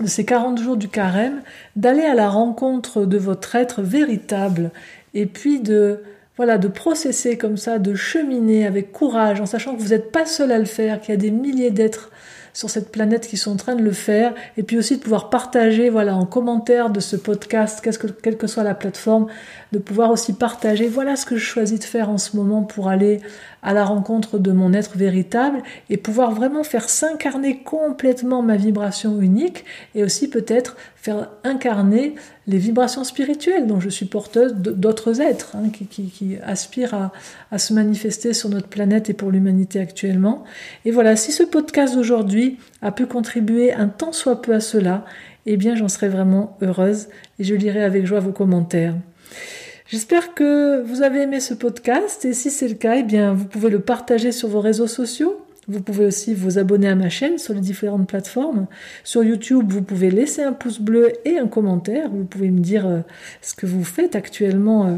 de 0.00 0.06
ces 0.06 0.24
40 0.24 0.60
jours 0.60 0.76
du 0.76 0.88
carême, 0.88 1.42
d'aller 1.74 2.04
à 2.04 2.14
la 2.14 2.28
rencontre 2.28 3.04
de 3.04 3.18
votre 3.18 3.56
être 3.56 3.82
véritable 3.82 4.70
et 5.14 5.26
puis 5.26 5.60
de 5.60 6.02
voilà, 6.38 6.56
de 6.56 6.68
processer 6.68 7.36
comme 7.36 7.56
ça, 7.56 7.78
de 7.78 7.94
cheminer 7.94 8.66
avec 8.66 8.92
courage 8.92 9.40
en 9.40 9.46
sachant 9.46 9.74
que 9.74 9.82
vous 9.82 9.88
n'êtes 9.88 10.10
pas 10.12 10.24
seul 10.24 10.52
à 10.52 10.58
le 10.58 10.64
faire, 10.64 11.00
qu'il 11.00 11.10
y 11.10 11.18
a 11.18 11.20
des 11.20 11.32
milliers 11.32 11.72
d'êtres 11.72 12.10
sur 12.54 12.70
cette 12.70 12.90
planète 12.90 13.26
qui 13.28 13.36
sont 13.36 13.52
en 13.52 13.56
train 13.56 13.74
de 13.74 13.82
le 13.82 13.92
faire, 13.92 14.34
et 14.56 14.62
puis 14.62 14.78
aussi 14.78 14.96
de 14.96 15.02
pouvoir 15.02 15.30
partager, 15.30 15.90
voilà, 15.90 16.16
en 16.16 16.26
commentaire 16.26 16.90
de 16.90 17.00
ce 17.00 17.16
podcast, 17.16 17.86
quelle 18.22 18.36
que 18.36 18.46
soit 18.46 18.64
la 18.64 18.74
plateforme, 18.74 19.26
de 19.72 19.78
pouvoir 19.78 20.10
aussi 20.10 20.32
partager, 20.32 20.88
voilà 20.88 21.16
ce 21.16 21.26
que 21.26 21.36
je 21.36 21.44
choisis 21.44 21.78
de 21.78 21.84
faire 21.84 22.08
en 22.10 22.18
ce 22.18 22.36
moment 22.36 22.62
pour 22.62 22.88
aller 22.88 23.20
à 23.62 23.74
la 23.74 23.84
rencontre 23.84 24.38
de 24.38 24.52
mon 24.52 24.72
être 24.72 24.96
véritable 24.96 25.62
et 25.90 25.96
pouvoir 25.96 26.32
vraiment 26.32 26.64
faire 26.64 26.88
s'incarner 26.88 27.62
complètement 27.62 28.40
ma 28.42 28.56
vibration 28.56 29.20
unique 29.20 29.64
et 29.94 30.04
aussi 30.04 30.30
peut-être 30.30 30.76
faire 30.96 31.28
incarner 31.44 32.14
les 32.46 32.58
vibrations 32.58 33.04
spirituelles 33.04 33.66
dont 33.66 33.80
je 33.80 33.88
suis 33.88 34.06
porteuse 34.06 34.54
d'autres 34.54 35.20
êtres 35.20 35.54
hein, 35.54 35.70
qui, 35.70 36.38
aspirent 36.42 36.94
à, 36.94 37.12
à, 37.50 37.58
se 37.58 37.72
manifester 37.72 38.32
sur 38.32 38.48
notre 38.48 38.68
planète 38.68 39.10
et 39.10 39.14
pour 39.14 39.30
l'humanité 39.30 39.80
actuellement. 39.80 40.44
Et 40.84 40.90
voilà, 40.90 41.16
si 41.16 41.32
ce 41.32 41.42
podcast 41.42 41.94
d'aujourd'hui 41.94 42.58
a 42.80 42.92
pu 42.92 43.06
contribuer 43.06 43.72
un 43.72 43.88
tant 43.88 44.12
soit 44.12 44.40
peu 44.40 44.54
à 44.54 44.60
cela, 44.60 45.04
eh 45.46 45.56
bien 45.56 45.74
j'en 45.74 45.88
serais 45.88 46.08
vraiment 46.08 46.56
heureuse 46.62 47.08
et 47.38 47.44
je 47.44 47.54
lirai 47.54 47.82
avec 47.82 48.06
joie 48.06 48.20
vos 48.20 48.32
commentaires. 48.32 48.94
J'espère 49.90 50.34
que 50.34 50.82
vous 50.82 51.02
avez 51.02 51.22
aimé 51.22 51.40
ce 51.40 51.54
podcast 51.54 52.24
et 52.26 52.34
si 52.34 52.50
c'est 52.50 52.68
le 52.68 52.74
cas, 52.74 52.96
eh 52.96 53.02
bien, 53.02 53.32
vous 53.32 53.46
pouvez 53.46 53.70
le 53.70 53.80
partager 53.80 54.32
sur 54.32 54.48
vos 54.48 54.60
réseaux 54.60 54.86
sociaux. 54.86 55.40
Vous 55.66 55.80
pouvez 55.80 56.06
aussi 56.06 56.34
vous 56.34 56.58
abonner 56.58 56.88
à 56.88 56.94
ma 56.94 57.10
chaîne 57.10 57.38
sur 57.38 57.54
les 57.54 57.60
différentes 57.60 58.08
plateformes. 58.08 58.66
Sur 59.04 59.22
YouTube, 59.22 59.70
vous 59.70 59.82
pouvez 59.82 60.10
laisser 60.10 60.42
un 60.42 60.52
pouce 60.52 60.80
bleu 60.80 61.12
et 61.24 61.38
un 61.38 61.46
commentaire. 61.46 62.10
Vous 62.10 62.24
pouvez 62.24 62.50
me 62.50 62.60
dire 62.60 62.86
euh, 62.86 63.00
ce 63.42 63.54
que 63.54 63.66
vous 63.66 63.84
faites 63.84 64.16
actuellement 64.16 64.86
euh, 64.86 64.96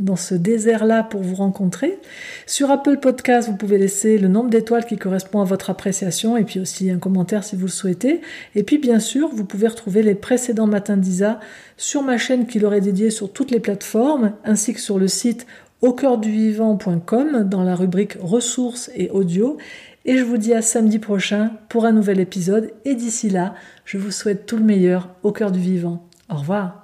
dans 0.00 0.16
ce 0.16 0.34
désert-là 0.34 1.02
pour 1.02 1.22
vous 1.22 1.36
rencontrer. 1.36 1.98
Sur 2.46 2.70
Apple 2.70 2.98
Podcast, 2.98 3.48
vous 3.48 3.56
pouvez 3.56 3.78
laisser 3.78 4.18
le 4.18 4.28
nombre 4.28 4.50
d'étoiles 4.50 4.86
qui 4.86 4.96
correspond 4.96 5.40
à 5.40 5.44
votre 5.44 5.70
appréciation 5.70 6.36
et 6.36 6.44
puis 6.44 6.60
aussi 6.60 6.90
un 6.90 6.98
commentaire 6.98 7.44
si 7.44 7.56
vous 7.56 7.66
le 7.66 7.70
souhaitez. 7.70 8.20
Et 8.54 8.62
puis 8.62 8.78
bien 8.78 8.98
sûr, 8.98 9.28
vous 9.32 9.44
pouvez 9.44 9.68
retrouver 9.68 10.02
les 10.02 10.14
précédents 10.14 10.66
matins 10.66 10.96
d'Isa 10.96 11.40
sur 11.76 12.02
ma 12.02 12.18
chaîne 12.18 12.46
qui 12.46 12.58
leur 12.58 12.74
est 12.74 12.80
dédiée 12.80 13.10
sur 13.10 13.32
toutes 13.32 13.50
les 13.50 13.60
plateformes 13.60 14.32
ainsi 14.44 14.74
que 14.74 14.80
sur 14.80 14.98
le 14.98 15.08
site 15.08 15.46
au 15.80 15.92
cœur 15.92 16.18
du 16.18 16.30
vivant.com 16.30 17.44
dans 17.44 17.62
la 17.62 17.74
rubrique 17.74 18.16
ressources 18.20 18.90
et 18.94 19.10
audio. 19.10 19.58
Et 20.06 20.18
je 20.18 20.24
vous 20.24 20.36
dis 20.36 20.52
à 20.52 20.62
samedi 20.62 20.98
prochain 20.98 21.52
pour 21.68 21.84
un 21.86 21.92
nouvel 21.92 22.20
épisode. 22.20 22.72
Et 22.84 22.94
d'ici 22.94 23.30
là, 23.30 23.54
je 23.84 23.98
vous 23.98 24.10
souhaite 24.10 24.46
tout 24.46 24.56
le 24.56 24.64
meilleur 24.64 25.10
au 25.22 25.32
cœur 25.32 25.50
du 25.50 25.60
vivant. 25.60 26.06
Au 26.30 26.36
revoir. 26.36 26.83